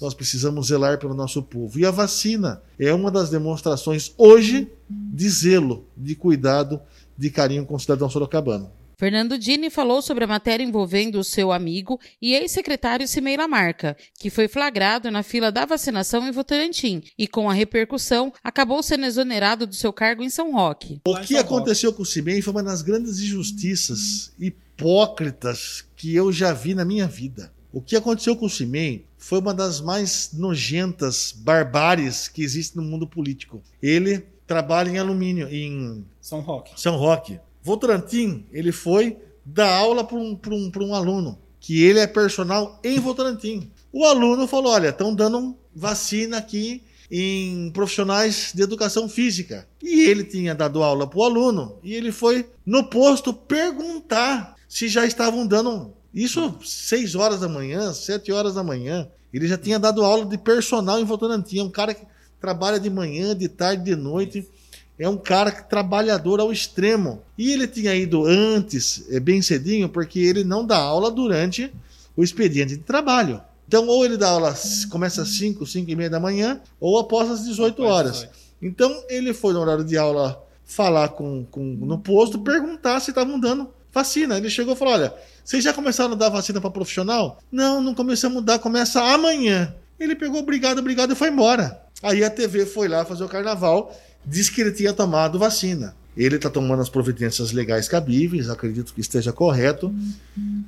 Nós 0.00 0.14
precisamos 0.14 0.68
zelar 0.68 0.98
pelo 0.98 1.14
nosso 1.14 1.42
povo. 1.42 1.78
E 1.78 1.86
a 1.86 1.90
vacina 1.90 2.62
é 2.78 2.92
uma 2.92 3.10
das 3.10 3.30
demonstrações 3.30 4.12
hoje 4.16 4.70
de 4.88 5.28
zelo, 5.28 5.86
de 5.96 6.14
cuidado, 6.14 6.80
de 7.16 7.30
carinho 7.30 7.64
com 7.64 7.74
o 7.74 7.80
cidadão 7.80 8.08
sorocabano. 8.10 8.70
Fernando 8.96 9.36
Dini 9.36 9.70
falou 9.70 10.00
sobre 10.00 10.24
a 10.24 10.26
matéria 10.26 10.64
envolvendo 10.64 11.18
o 11.18 11.24
seu 11.24 11.52
amigo 11.52 12.00
e 12.22 12.32
ex-secretário 12.32 13.08
Cimei 13.08 13.36
Lamarca, 13.36 13.96
que 14.18 14.30
foi 14.30 14.46
flagrado 14.46 15.10
na 15.10 15.22
fila 15.22 15.50
da 15.50 15.66
vacinação 15.66 16.26
em 16.26 16.30
Votorantim 16.30 17.02
e, 17.18 17.26
com 17.26 17.50
a 17.50 17.52
repercussão, 17.52 18.32
acabou 18.42 18.82
sendo 18.82 19.04
exonerado 19.04 19.66
do 19.66 19.74
seu 19.74 19.92
cargo 19.92 20.22
em 20.22 20.30
São 20.30 20.52
Roque. 20.52 21.00
O 21.04 21.20
que 21.20 21.36
aconteceu 21.36 21.92
com 21.92 22.02
o 22.02 22.06
Cimei 22.06 22.40
foi 22.40 22.52
uma 22.52 22.62
das 22.62 22.82
grandes 22.82 23.20
injustiças 23.20 24.32
hipócritas 24.38 25.84
que 25.96 26.14
eu 26.14 26.32
já 26.32 26.52
vi 26.52 26.74
na 26.74 26.84
minha 26.84 27.06
vida. 27.06 27.52
O 27.72 27.80
que 27.80 27.96
aconteceu 27.96 28.36
com 28.36 28.46
o 28.46 28.50
Cimei 28.50 29.04
foi 29.24 29.38
uma 29.38 29.54
das 29.54 29.80
mais 29.80 30.32
nojentas 30.34 31.32
barbáries 31.34 32.28
que 32.28 32.42
existe 32.42 32.76
no 32.76 32.82
mundo 32.82 33.06
político. 33.06 33.62
Ele 33.82 34.22
trabalha 34.46 34.90
em 34.90 34.98
alumínio, 34.98 35.48
em 35.50 36.04
São 36.20 36.40
Roque. 36.40 36.78
São 36.78 36.98
Roque. 36.98 37.40
Votorantim, 37.62 38.44
ele 38.52 38.70
foi 38.70 39.16
dar 39.42 39.74
aula 39.74 40.04
para 40.04 40.18
um, 40.18 40.38
um, 40.50 40.72
um 40.78 40.94
aluno, 40.94 41.38
que 41.58 41.82
ele 41.82 42.00
é 42.00 42.06
personal 42.06 42.78
em 42.84 43.00
Votorantim. 43.00 43.70
O 43.90 44.04
aluno 44.04 44.46
falou: 44.46 44.74
olha, 44.74 44.90
estão 44.90 45.14
dando 45.14 45.56
vacina 45.74 46.36
aqui 46.36 46.82
em 47.10 47.70
profissionais 47.70 48.52
de 48.54 48.62
educação 48.62 49.08
física. 49.08 49.66
E 49.82 50.02
ele 50.02 50.24
tinha 50.24 50.54
dado 50.54 50.82
aula 50.82 51.06
para 51.06 51.18
o 51.18 51.24
aluno 51.24 51.78
e 51.82 51.94
ele 51.94 52.12
foi 52.12 52.46
no 52.66 52.84
posto 52.84 53.32
perguntar 53.32 54.54
se 54.68 54.86
já 54.86 55.06
estavam 55.06 55.46
dando 55.46 55.94
isso 56.14 56.54
6 56.62 57.16
horas 57.16 57.40
da 57.40 57.48
manhã, 57.48 57.92
7 57.92 58.30
horas 58.30 58.54
da 58.54 58.62
manhã. 58.62 59.08
Ele 59.32 59.48
já 59.48 59.58
tinha 59.58 59.80
dado 59.80 60.04
aula 60.04 60.24
de 60.24 60.38
personal 60.38 61.00
em 61.00 61.04
Votorantim. 61.04 61.58
É 61.58 61.62
um 61.64 61.70
cara 61.70 61.92
que 61.92 62.06
trabalha 62.40 62.78
de 62.78 62.88
manhã, 62.88 63.36
de 63.36 63.48
tarde, 63.48 63.82
de 63.82 63.96
noite. 63.96 64.48
É 64.96 65.08
um 65.08 65.16
cara 65.16 65.50
trabalhador 65.50 66.38
ao 66.38 66.52
extremo. 66.52 67.20
E 67.36 67.50
ele 67.50 67.66
tinha 67.66 67.92
ido 67.96 68.24
antes, 68.24 69.04
é, 69.10 69.18
bem 69.18 69.42
cedinho, 69.42 69.88
porque 69.88 70.20
ele 70.20 70.44
não 70.44 70.64
dá 70.64 70.76
aula 70.76 71.10
durante 71.10 71.72
o 72.16 72.22
expediente 72.22 72.76
de 72.76 72.82
trabalho. 72.82 73.42
Então, 73.66 73.88
ou 73.88 74.04
ele 74.04 74.16
dá 74.16 74.28
aula, 74.28 74.54
começa 74.90 75.22
às 75.22 75.30
5, 75.30 75.66
5 75.66 75.90
e 75.90 75.96
meia 75.96 76.10
da 76.10 76.20
manhã, 76.20 76.60
ou 76.78 76.96
após 76.98 77.28
as 77.28 77.44
18 77.44 77.82
horas. 77.82 78.28
Então, 78.62 79.02
ele 79.08 79.34
foi 79.34 79.52
no 79.52 79.60
horário 79.60 79.84
de 79.84 79.98
aula 79.98 80.40
falar 80.64 81.08
com, 81.08 81.44
com 81.50 81.60
no 81.60 81.98
posto, 81.98 82.38
perguntar 82.38 83.00
se 83.00 83.10
estavam 83.10 83.40
dando 83.40 83.68
vacina. 83.94 84.36
Ele 84.36 84.50
chegou 84.50 84.74
e 84.74 84.76
falou: 84.76 84.94
Olha, 84.94 85.14
vocês 85.44 85.62
já 85.62 85.72
começaram 85.72 86.12
a 86.12 86.16
dar 86.16 86.28
vacina 86.28 86.60
para 86.60 86.70
profissional? 86.70 87.38
Não, 87.50 87.80
não 87.80 87.94
começamos 87.94 88.36
a 88.36 88.40
mudar, 88.40 88.58
começa 88.58 89.00
amanhã. 89.00 89.74
Ele 89.98 90.16
pegou, 90.16 90.40
obrigado, 90.40 90.78
obrigado 90.78 91.12
e 91.12 91.16
foi 91.16 91.28
embora. 91.28 91.80
Aí 92.02 92.24
a 92.24 92.30
TV 92.30 92.66
foi 92.66 92.88
lá 92.88 93.04
fazer 93.04 93.24
o 93.24 93.28
carnaval, 93.28 93.96
disse 94.26 94.52
que 94.52 94.60
ele 94.60 94.72
tinha 94.72 94.92
tomado 94.92 95.38
vacina. 95.38 95.94
Ele 96.16 96.36
está 96.36 96.48
tomando 96.48 96.80
as 96.80 96.88
providências 96.88 97.50
legais 97.50 97.88
cabíveis, 97.88 98.48
acredito 98.48 98.94
que 98.94 99.00
esteja 99.00 99.32
correto. 99.32 99.92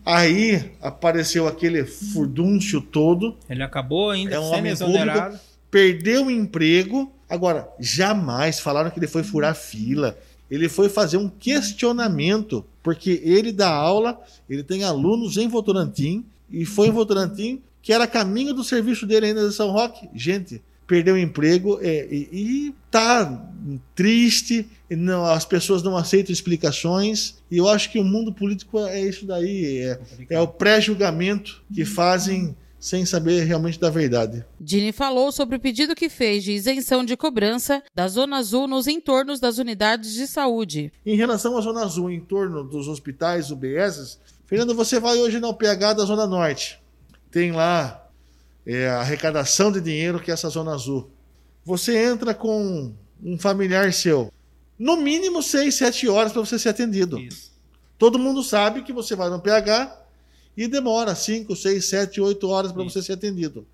Aí 0.04 0.72
apareceu 0.82 1.46
aquele 1.46 1.84
furdúncio 1.84 2.80
todo. 2.80 3.36
Ele 3.48 3.62
acabou 3.62 4.10
ainda 4.10 4.34
é 4.34 4.40
um 4.40 4.50
sendo 4.50 4.66
exonerado. 4.66 5.20
Público, 5.20 5.44
perdeu 5.70 6.26
o 6.26 6.30
emprego. 6.30 7.12
Agora, 7.28 7.68
jamais 7.78 8.58
falaram 8.58 8.90
que 8.90 8.98
ele 8.98 9.06
foi 9.06 9.22
furar 9.22 9.54
fila, 9.54 10.18
ele 10.50 10.68
foi 10.68 10.88
fazer 10.88 11.16
um 11.16 11.28
questionamento, 11.28 12.64
porque 12.82 13.20
ele 13.24 13.52
dá 13.52 13.68
aula, 13.68 14.20
ele 14.48 14.62
tem 14.62 14.84
alunos 14.84 15.36
em 15.36 15.48
Votorantim, 15.48 16.24
e 16.50 16.64
foi 16.64 16.88
em 16.88 16.92
Votorantim 16.92 17.60
que 17.82 17.92
era 17.92 18.06
caminho 18.06 18.52
do 18.52 18.64
serviço 18.64 19.06
dele 19.06 19.26
ainda 19.26 19.48
de 19.48 19.54
São 19.54 19.70
Roque. 19.70 20.08
Gente, 20.12 20.60
perdeu 20.86 21.14
o 21.14 21.18
emprego 21.18 21.78
é, 21.80 22.06
e, 22.10 22.28
e 22.32 22.74
tá 22.90 23.48
triste, 23.94 24.66
não, 24.90 25.24
as 25.24 25.44
pessoas 25.44 25.82
não 25.82 25.96
aceitam 25.96 26.32
explicações, 26.32 27.36
e 27.50 27.58
eu 27.58 27.68
acho 27.68 27.90
que 27.90 27.98
o 27.98 28.04
mundo 28.04 28.32
político 28.32 28.78
é 28.78 29.00
isso 29.00 29.26
daí, 29.26 29.78
é, 29.78 30.00
é 30.30 30.40
o 30.40 30.48
pré-julgamento 30.48 31.62
que 31.72 31.84
fazem 31.84 32.56
sem 32.86 33.04
saber 33.04 33.42
realmente 33.42 33.80
da 33.80 33.90
verdade. 33.90 34.44
Dini 34.60 34.92
falou 34.92 35.32
sobre 35.32 35.56
o 35.56 35.60
pedido 35.60 35.92
que 35.92 36.08
fez 36.08 36.44
de 36.44 36.52
isenção 36.52 37.04
de 37.04 37.16
cobrança 37.16 37.82
da 37.92 38.06
Zona 38.06 38.36
Azul 38.36 38.68
nos 38.68 38.86
entornos 38.86 39.40
das 39.40 39.58
unidades 39.58 40.12
de 40.12 40.24
saúde. 40.24 40.92
Em 41.04 41.16
relação 41.16 41.58
à 41.58 41.60
Zona 41.60 41.82
Azul, 41.82 42.12
em 42.12 42.20
torno 42.20 42.62
dos 42.62 42.86
hospitais 42.86 43.50
UBS, 43.50 44.20
Fernando, 44.46 44.72
você 44.72 45.00
vai 45.00 45.18
hoje 45.18 45.40
na 45.40 45.48
UPH 45.48 45.96
da 45.96 46.04
Zona 46.04 46.28
Norte. 46.28 46.80
Tem 47.28 47.50
lá 47.50 48.08
é, 48.64 48.88
a 48.88 49.00
arrecadação 49.00 49.72
de 49.72 49.80
dinheiro 49.80 50.20
que 50.20 50.30
é 50.30 50.34
essa 50.34 50.48
Zona 50.48 50.72
Azul. 50.72 51.10
Você 51.64 51.98
entra 51.98 52.32
com 52.34 52.94
um 53.20 53.36
familiar 53.36 53.92
seu. 53.92 54.32
No 54.78 54.96
mínimo 54.96 55.42
6, 55.42 55.74
7 55.74 56.08
horas 56.08 56.30
para 56.30 56.40
você 56.40 56.56
ser 56.56 56.68
atendido. 56.68 57.18
Isso. 57.18 57.50
Todo 57.98 58.16
mundo 58.16 58.44
sabe 58.44 58.82
que 58.82 58.92
você 58.92 59.16
vai 59.16 59.28
no 59.28 59.40
PH, 59.40 60.05
e 60.56 60.66
demora 60.66 61.14
5, 61.14 61.54
6, 61.54 61.84
7, 61.84 62.20
8 62.20 62.48
horas 62.48 62.72
para 62.72 62.82
você 62.82 63.02
ser 63.02 63.12
atendido. 63.12 63.66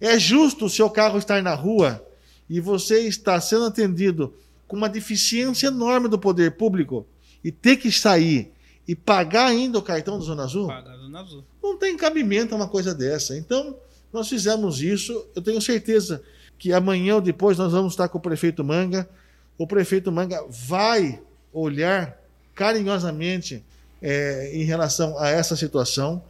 É 0.00 0.18
justo 0.18 0.66
o 0.66 0.70
seu 0.70 0.88
carro 0.88 1.18
estar 1.18 1.42
na 1.42 1.54
rua 1.54 2.04
e 2.48 2.60
você 2.60 3.06
estar 3.06 3.40
sendo 3.40 3.66
atendido 3.66 4.34
com 4.66 4.76
uma 4.76 4.88
deficiência 4.88 5.66
enorme 5.66 6.08
do 6.08 6.18
poder 6.18 6.52
público 6.52 7.06
e 7.44 7.52
ter 7.52 7.76
que 7.76 7.92
sair 7.92 8.52
e 8.86 8.96
pagar 8.96 9.46
ainda 9.46 9.78
o 9.78 9.82
cartão 9.82 10.18
da 10.18 10.24
Zona 10.24 10.44
Azul? 10.44 10.66
Pagar 10.66 10.96
Zona 10.96 11.20
Azul. 11.20 11.44
Não 11.62 11.76
tem 11.78 11.96
cabimento 11.96 12.54
uma 12.54 12.66
coisa 12.66 12.94
dessa. 12.94 13.36
Então, 13.36 13.76
nós 14.12 14.28
fizemos 14.28 14.80
isso. 14.80 15.26
Eu 15.34 15.42
tenho 15.42 15.60
certeza 15.60 16.22
que 16.58 16.72
amanhã 16.72 17.16
ou 17.16 17.20
depois 17.20 17.58
nós 17.58 17.72
vamos 17.72 17.92
estar 17.92 18.08
com 18.08 18.18
o 18.18 18.20
prefeito 18.20 18.64
Manga. 18.64 19.08
O 19.56 19.66
prefeito 19.66 20.10
Manga 20.10 20.44
vai 20.48 21.20
olhar 21.52 22.18
carinhosamente 22.54 23.64
é, 24.02 24.50
em 24.52 24.64
relação 24.64 25.16
a 25.18 25.28
essa 25.28 25.56
situação, 25.56 26.22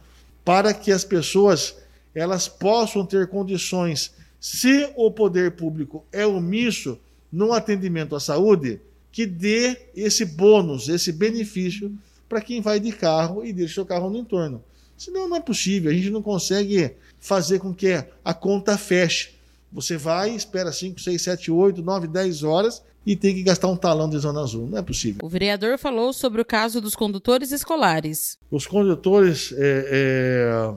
para 0.45 0.73
que 0.73 0.91
as 0.91 1.03
pessoas 1.03 1.75
elas 2.13 2.47
possam 2.47 3.05
ter 3.05 3.27
condições, 3.27 4.13
se 4.39 4.89
o 4.95 5.09
poder 5.09 5.51
público 5.51 6.05
é 6.11 6.25
omisso 6.25 6.99
no 7.31 7.51
atendimento 7.51 8.15
à 8.15 8.19
saúde, 8.19 8.79
que 9.11 9.25
dê 9.25 9.77
esse 9.95 10.25
bônus, 10.25 10.89
esse 10.89 11.11
benefício 11.11 11.91
para 12.29 12.41
quem 12.41 12.61
vai 12.61 12.79
de 12.79 12.91
carro 12.91 13.45
e 13.45 13.51
deixa 13.51 13.81
o 13.81 13.85
carro 13.85 14.09
no 14.09 14.17
entorno. 14.17 14.63
Senão 14.97 15.27
não 15.27 15.37
é 15.37 15.39
possível, 15.39 15.91
a 15.91 15.93
gente 15.93 16.09
não 16.09 16.21
consegue 16.21 16.93
fazer 17.19 17.59
com 17.59 17.73
que 17.73 18.03
a 18.23 18.33
conta 18.33 18.77
feche. 18.77 19.32
Você 19.73 19.97
vai, 19.97 20.35
espera 20.35 20.71
5, 20.71 21.01
6, 21.01 21.21
7, 21.21 21.51
8, 21.51 21.81
9, 21.81 22.07
10 22.07 22.43
horas 22.43 22.83
e 23.05 23.15
tem 23.15 23.33
que 23.33 23.43
gastar 23.43 23.67
um 23.67 23.75
talão 23.75 24.09
de 24.09 24.17
zona 24.19 24.41
azul. 24.41 24.67
Não 24.67 24.77
é 24.77 24.81
possível. 24.81 25.19
O 25.23 25.29
vereador 25.29 25.77
falou 25.77 26.13
sobre 26.13 26.41
o 26.41 26.45
caso 26.45 26.79
dos 26.79 26.95
condutores 26.95 27.51
escolares. 27.51 28.37
Os 28.51 28.67
condutores 28.67 29.53
é, 29.57 29.89
é, 29.91 30.73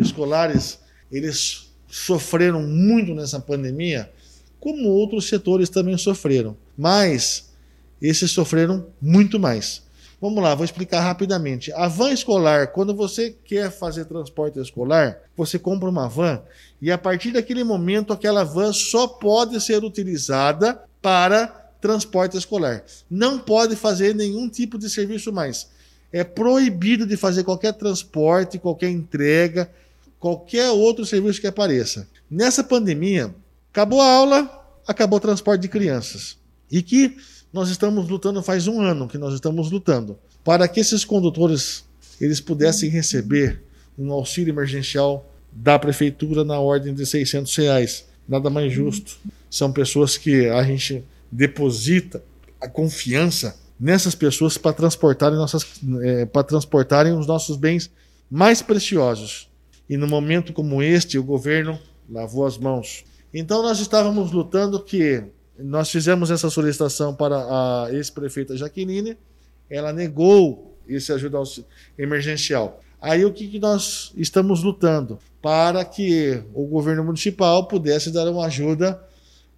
escolares, 0.00 0.78
eles 1.10 1.72
sofreram 1.88 2.62
muito 2.62 3.14
nessa 3.14 3.40
pandemia, 3.40 4.10
como 4.60 4.88
outros 4.88 5.28
setores 5.28 5.68
também 5.68 5.98
sofreram. 5.98 6.56
Mas 6.78 7.52
esses 8.00 8.30
sofreram 8.30 8.86
muito 9.00 9.38
mais. 9.38 9.82
Vamos 10.20 10.42
lá, 10.42 10.54
vou 10.54 10.64
explicar 10.64 11.00
rapidamente. 11.00 11.70
A 11.72 11.88
van 11.88 12.10
escolar, 12.10 12.68
quando 12.68 12.94
você 12.94 13.36
quer 13.44 13.70
fazer 13.70 14.06
transporte 14.06 14.58
escolar, 14.58 15.18
você 15.36 15.58
compra 15.58 15.90
uma 15.90 16.08
van 16.08 16.42
e 16.80 16.90
a 16.90 16.96
partir 16.96 17.32
daquele 17.32 17.62
momento 17.62 18.12
aquela 18.12 18.42
van 18.42 18.72
só 18.72 19.06
pode 19.06 19.60
ser 19.60 19.84
utilizada 19.84 20.82
para 21.02 21.48
transporte 21.82 22.36
escolar. 22.36 22.82
Não 23.10 23.38
pode 23.38 23.76
fazer 23.76 24.14
nenhum 24.14 24.48
tipo 24.48 24.78
de 24.78 24.88
serviço 24.88 25.30
mais. 25.32 25.68
É 26.10 26.24
proibido 26.24 27.06
de 27.06 27.16
fazer 27.16 27.44
qualquer 27.44 27.74
transporte, 27.74 28.58
qualquer 28.58 28.88
entrega, 28.88 29.70
qualquer 30.18 30.70
outro 30.70 31.04
serviço 31.04 31.42
que 31.42 31.46
apareça. 31.46 32.08
Nessa 32.30 32.64
pandemia, 32.64 33.34
acabou 33.70 34.00
a 34.00 34.10
aula, 34.10 34.66
acabou 34.86 35.18
o 35.18 35.20
transporte 35.20 35.60
de 35.60 35.68
crianças. 35.68 36.38
E 36.70 36.82
que 36.82 37.16
nós 37.56 37.70
estamos 37.70 38.06
lutando 38.06 38.42
faz 38.42 38.68
um 38.68 38.82
ano 38.82 39.08
que 39.08 39.16
nós 39.16 39.32
estamos 39.32 39.70
lutando 39.70 40.18
para 40.44 40.68
que 40.68 40.78
esses 40.78 41.06
condutores 41.06 41.84
eles 42.20 42.38
pudessem 42.38 42.90
receber 42.90 43.62
um 43.98 44.12
auxílio 44.12 44.52
emergencial 44.52 45.26
da 45.50 45.78
prefeitura 45.78 46.44
na 46.44 46.60
ordem 46.60 46.94
de 46.94 47.06
600 47.06 47.56
reais. 47.56 48.04
Nada 48.28 48.50
mais 48.50 48.72
justo. 48.72 49.18
São 49.50 49.72
pessoas 49.72 50.18
que 50.18 50.48
a 50.48 50.62
gente 50.64 51.02
deposita 51.32 52.22
a 52.60 52.68
confiança 52.68 53.58
nessas 53.80 54.14
pessoas 54.14 54.58
para 54.58 54.74
transportarem 54.74 55.38
nossas 55.38 55.64
é, 56.02 56.26
para 56.26 56.42
transportarem 56.42 57.12
os 57.12 57.26
nossos 57.26 57.56
bens 57.56 57.90
mais 58.30 58.60
preciosos. 58.60 59.48
E 59.88 59.96
no 59.96 60.06
momento 60.06 60.52
como 60.52 60.82
este, 60.82 61.18
o 61.18 61.24
governo 61.24 61.78
lavou 62.10 62.44
as 62.44 62.58
mãos. 62.58 63.04
Então 63.32 63.62
nós 63.62 63.80
estávamos 63.80 64.30
lutando 64.30 64.82
que 64.82 65.24
nós 65.58 65.90
fizemos 65.90 66.30
essa 66.30 66.50
solicitação 66.50 67.14
para 67.14 67.36
a 67.36 67.88
ex-prefeita 67.92 68.56
Jaqueline, 68.56 69.16
ela 69.70 69.92
negou 69.92 70.78
esse 70.88 71.12
ajuda 71.12 71.38
emergencial. 71.98 72.80
Aí 73.00 73.24
o 73.24 73.32
que, 73.32 73.48
que 73.48 73.58
nós 73.58 74.12
estamos 74.16 74.62
lutando? 74.62 75.18
Para 75.42 75.84
que 75.84 76.42
o 76.54 76.66
governo 76.66 77.04
municipal 77.04 77.66
pudesse 77.66 78.10
dar 78.10 78.28
uma 78.28 78.46
ajuda 78.46 79.00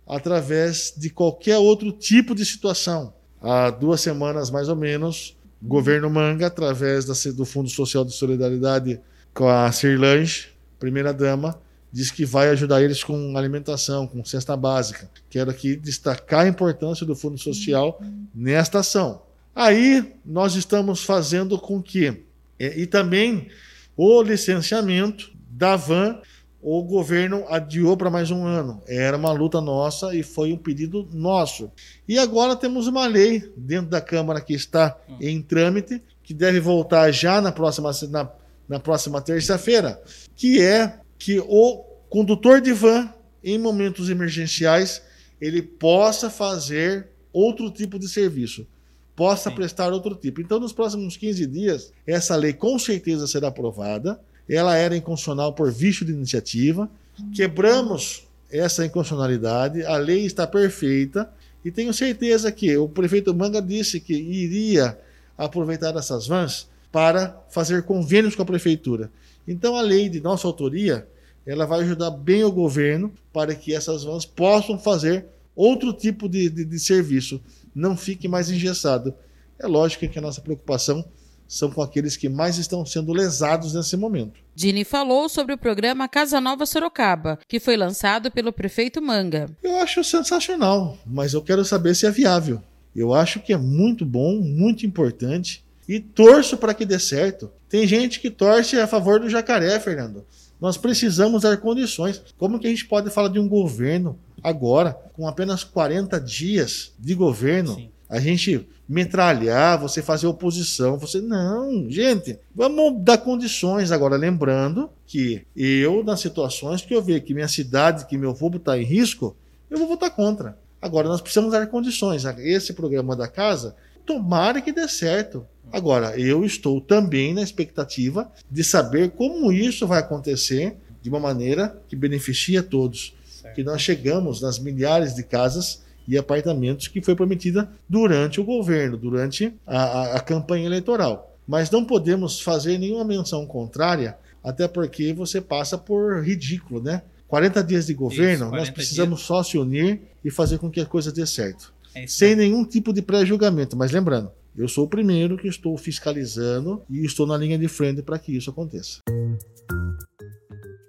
através 0.06 0.94
de 0.96 1.10
qualquer 1.10 1.58
outro 1.58 1.92
tipo 1.92 2.34
de 2.34 2.44
situação. 2.44 3.12
Há 3.40 3.70
duas 3.70 4.00
semanas, 4.00 4.50
mais 4.50 4.68
ou 4.68 4.76
menos, 4.76 5.36
o 5.62 5.66
governo 5.66 6.08
Manga, 6.10 6.46
através 6.46 7.04
do 7.04 7.44
Fundo 7.44 7.68
Social 7.68 8.04
de 8.04 8.12
Solidariedade 8.12 9.00
com 9.34 9.48
a 9.48 9.70
Cirlange, 9.70 10.48
primeira-dama, 10.78 11.58
diz 11.92 12.10
que 12.10 12.24
vai 12.24 12.48
ajudar 12.50 12.82
eles 12.82 13.02
com 13.02 13.36
alimentação, 13.36 14.06
com 14.06 14.24
cesta 14.24 14.56
básica. 14.56 15.10
Quero 15.30 15.50
aqui 15.50 15.76
destacar 15.76 16.40
a 16.40 16.48
importância 16.48 17.06
do 17.06 17.16
Fundo 17.16 17.38
Social 17.38 18.00
nesta 18.34 18.80
ação. 18.80 19.22
Aí 19.54 20.14
nós 20.24 20.54
estamos 20.54 21.02
fazendo 21.02 21.58
com 21.58 21.82
que, 21.82 22.24
e, 22.58 22.82
e 22.82 22.86
também 22.86 23.48
o 23.96 24.22
licenciamento 24.22 25.32
da 25.50 25.76
van 25.76 26.20
o 26.60 26.82
governo 26.82 27.44
adiou 27.48 27.96
para 27.96 28.10
mais 28.10 28.30
um 28.30 28.44
ano. 28.44 28.82
Era 28.86 29.16
uma 29.16 29.32
luta 29.32 29.60
nossa 29.60 30.14
e 30.14 30.22
foi 30.22 30.52
um 30.52 30.56
pedido 30.56 31.08
nosso. 31.12 31.70
E 32.06 32.18
agora 32.18 32.56
temos 32.56 32.86
uma 32.86 33.06
lei 33.06 33.52
dentro 33.56 33.90
da 33.90 34.00
Câmara 34.00 34.40
que 34.40 34.54
está 34.54 34.96
em 35.20 35.40
trâmite, 35.40 36.02
que 36.22 36.34
deve 36.34 36.58
voltar 36.58 37.10
já 37.12 37.40
na 37.40 37.52
próxima, 37.52 37.90
na, 38.10 38.28
na 38.68 38.80
próxima 38.80 39.20
terça-feira, 39.20 40.02
que 40.34 40.60
é 40.60 40.98
que 41.18 41.40
o 41.40 41.84
condutor 42.08 42.60
de 42.60 42.72
van, 42.72 43.12
em 43.42 43.58
momentos 43.58 44.08
emergenciais, 44.08 45.02
ele 45.40 45.62
possa 45.62 46.30
fazer 46.30 47.08
outro 47.32 47.70
tipo 47.70 47.98
de 47.98 48.08
serviço 48.08 48.66
possa 49.14 49.50
Sim. 49.50 49.56
prestar 49.56 49.92
outro 49.92 50.14
tipo. 50.14 50.40
Então, 50.40 50.60
nos 50.60 50.72
próximos 50.72 51.16
15 51.16 51.44
dias, 51.46 51.92
essa 52.06 52.36
lei 52.36 52.52
com 52.52 52.78
certeza 52.78 53.26
será 53.26 53.48
aprovada 53.48 54.20
ela 54.48 54.74
era 54.76 54.96
inconstitucional 54.96 55.52
por 55.52 55.70
vício 55.70 56.06
de 56.06 56.12
iniciativa. 56.12 56.88
Quebramos 57.34 58.26
essa 58.50 58.86
inconstitucionalidade, 58.86 59.84
a 59.84 59.96
lei 59.96 60.24
está 60.24 60.46
perfeita 60.46 61.30
e 61.64 61.70
tenho 61.70 61.92
certeza 61.92 62.50
que 62.50 62.74
o 62.76 62.88
prefeito 62.88 63.34
Manga 63.34 63.60
disse 63.60 64.00
que 64.00 64.14
iria 64.14 64.98
aproveitar 65.36 65.94
essas 65.96 66.26
vans 66.26 66.68
para 66.90 67.38
fazer 67.50 67.82
convênios 67.82 68.34
com 68.34 68.42
a 68.42 68.46
prefeitura. 68.46 69.10
Então 69.48 69.74
a 69.74 69.80
lei 69.80 70.10
de 70.10 70.20
nossa 70.20 70.46
autoria, 70.46 71.08
ela 71.46 71.64
vai 71.64 71.80
ajudar 71.80 72.10
bem 72.10 72.44
o 72.44 72.52
governo 72.52 73.10
para 73.32 73.54
que 73.54 73.74
essas 73.74 74.04
vans 74.04 74.26
possam 74.26 74.78
fazer 74.78 75.24
outro 75.56 75.92
tipo 75.94 76.28
de, 76.28 76.50
de, 76.50 76.64
de 76.66 76.78
serviço, 76.78 77.40
não 77.74 77.96
fique 77.96 78.28
mais 78.28 78.50
engessado. 78.50 79.14
É 79.58 79.66
lógico 79.66 80.06
que 80.06 80.18
a 80.18 80.22
nossa 80.22 80.42
preocupação 80.42 81.02
são 81.48 81.70
com 81.70 81.80
aqueles 81.80 82.14
que 82.14 82.28
mais 82.28 82.58
estão 82.58 82.84
sendo 82.84 83.12
lesados 83.12 83.72
nesse 83.72 83.96
momento. 83.96 84.38
Dini 84.54 84.84
falou 84.84 85.30
sobre 85.30 85.54
o 85.54 85.58
programa 85.58 86.06
Casa 86.06 86.40
Nova 86.42 86.66
Sorocaba, 86.66 87.38
que 87.48 87.58
foi 87.58 87.74
lançado 87.74 88.30
pelo 88.30 88.52
prefeito 88.52 89.00
Manga. 89.00 89.46
Eu 89.62 89.78
acho 89.78 90.04
sensacional, 90.04 90.98
mas 91.06 91.32
eu 91.32 91.40
quero 91.40 91.64
saber 91.64 91.96
se 91.96 92.04
é 92.04 92.10
viável. 92.10 92.62
Eu 92.94 93.14
acho 93.14 93.40
que 93.40 93.52
é 93.52 93.56
muito 93.56 94.04
bom, 94.04 94.34
muito 94.40 94.84
importante 94.84 95.64
e 95.88 95.98
torço 95.98 96.58
para 96.58 96.74
que 96.74 96.84
dê 96.84 96.98
certo. 96.98 97.50
Tem 97.68 97.86
gente 97.86 98.20
que 98.20 98.30
torce 98.30 98.78
a 98.78 98.86
favor 98.86 99.20
do 99.20 99.28
jacaré, 99.28 99.78
Fernando. 99.78 100.24
Nós 100.60 100.76
precisamos 100.76 101.42
dar 101.42 101.56
condições. 101.58 102.22
Como 102.36 102.58
que 102.58 102.66
a 102.66 102.70
gente 102.70 102.86
pode 102.86 103.10
falar 103.10 103.28
de 103.28 103.38
um 103.38 103.48
governo 103.48 104.18
agora, 104.42 104.92
com 105.12 105.28
apenas 105.28 105.62
40 105.62 106.20
dias 106.20 106.92
de 106.98 107.14
governo? 107.14 107.74
Sim 107.74 107.90
a 108.08 108.18
gente 108.18 108.66
metralhar, 108.88 109.78
você 109.78 110.00
fazer 110.00 110.26
oposição, 110.26 110.96
você 110.96 111.20
não, 111.20 111.90
gente, 111.90 112.38
vamos 112.54 113.02
dar 113.02 113.18
condições 113.18 113.92
agora, 113.92 114.16
lembrando 114.16 114.88
que 115.06 115.46
eu 115.54 116.02
nas 116.02 116.20
situações 116.20 116.80
que 116.80 116.94
eu 116.94 117.02
ver 117.02 117.20
que 117.20 117.34
minha 117.34 117.48
cidade, 117.48 118.06
que 118.06 118.16
meu 118.16 118.32
povo 118.32 118.56
está 118.56 118.78
em 118.78 118.84
risco, 118.84 119.36
eu 119.68 119.76
vou 119.76 119.86
votar 119.86 120.10
contra. 120.10 120.56
Agora 120.80 121.08
nós 121.08 121.20
precisamos 121.20 121.52
dar 121.52 121.66
condições. 121.66 122.24
Esse 122.38 122.72
programa 122.72 123.14
da 123.14 123.28
casa, 123.28 123.76
tomara 124.08 124.62
que 124.62 124.72
dê 124.72 124.88
certo. 124.88 125.46
Agora 125.70 126.18
eu 126.18 126.42
estou 126.42 126.80
também 126.80 127.34
na 127.34 127.42
expectativa 127.42 128.32
de 128.50 128.64
saber 128.64 129.10
como 129.10 129.52
isso 129.52 129.86
vai 129.86 130.00
acontecer 130.00 130.78
de 131.02 131.10
uma 131.10 131.20
maneira 131.20 131.78
que 131.86 131.94
beneficie 131.94 132.56
a 132.56 132.62
todos. 132.62 133.14
Certo. 133.26 133.54
Que 133.54 133.62
nós 133.62 133.82
chegamos 133.82 134.40
nas 134.40 134.58
milhares 134.58 135.14
de 135.14 135.22
casas 135.22 135.82
e 136.06 136.16
apartamentos 136.16 136.88
que 136.88 137.02
foi 137.02 137.14
prometida 137.14 137.70
durante 137.86 138.40
o 138.40 138.44
governo, 138.44 138.96
durante 138.96 139.52
a, 139.66 139.82
a, 139.82 140.16
a 140.16 140.20
campanha 140.20 140.64
eleitoral. 140.64 141.36
Mas 141.46 141.70
não 141.70 141.84
podemos 141.84 142.40
fazer 142.40 142.78
nenhuma 142.78 143.04
menção 143.04 143.44
contrária, 143.46 144.16
até 144.42 144.66
porque 144.66 145.12
você 145.12 145.38
passa 145.38 145.76
por 145.76 146.24
ridículo, 146.24 146.82
né? 146.82 147.02
40 147.26 147.62
dias 147.62 147.86
de 147.86 147.92
governo, 147.92 148.46
isso, 148.46 148.56
nós 148.56 148.70
precisamos 148.70 149.18
dias. 149.18 149.26
só 149.26 149.42
se 149.42 149.58
unir 149.58 150.00
e 150.24 150.30
fazer 150.30 150.56
com 150.56 150.70
que 150.70 150.80
a 150.80 150.86
coisa 150.86 151.12
dê 151.12 151.26
certo. 151.26 151.74
É 151.94 152.06
sem 152.06 152.36
nenhum 152.36 152.64
tipo 152.64 152.92
de 152.92 153.02
pré-julgamento. 153.02 153.76
Mas 153.76 153.92
lembrando, 153.92 154.30
eu 154.56 154.68
sou 154.68 154.84
o 154.84 154.88
primeiro 154.88 155.36
que 155.36 155.48
estou 155.48 155.76
fiscalizando 155.76 156.82
e 156.90 157.04
estou 157.04 157.26
na 157.26 157.36
linha 157.36 157.58
de 157.58 157.68
frente 157.68 158.02
para 158.02 158.18
que 158.18 158.36
isso 158.36 158.50
aconteça. 158.50 159.00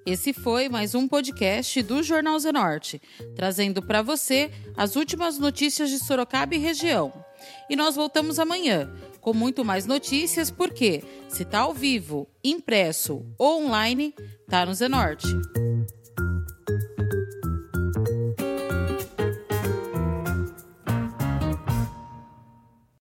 Esse 0.06 0.34
foi 0.34 0.68
mais 0.70 0.96
um 0.96 1.08
podcast 1.08 1.84
do 1.84 2.02
Jornal 2.02 2.40
Zenorte, 2.40 3.00
trazendo 3.36 3.80
para 3.80 4.02
você 4.02 4.50
as 4.76 4.96
últimas 4.96 5.38
notícias 5.38 5.90
de 5.92 6.00
Sorocaba 6.00 6.56
e 6.56 6.58
região. 6.58 7.14
E 7.70 7.76
nós 7.76 7.96
voltamos 7.96 8.40
amanhã 8.40 8.92
com 9.22 9.34
muito 9.34 9.64
mais 9.64 9.86
notícias, 9.86 10.50
porque 10.50 11.04
se 11.28 11.46
tá 11.46 11.60
ao 11.60 11.74
vivo, 11.74 12.28
impresso 12.44 13.24
ou 13.38 13.66
online, 13.66 14.16
tá 14.48 14.66
no 14.66 14.74
Zenorte. 14.74 15.28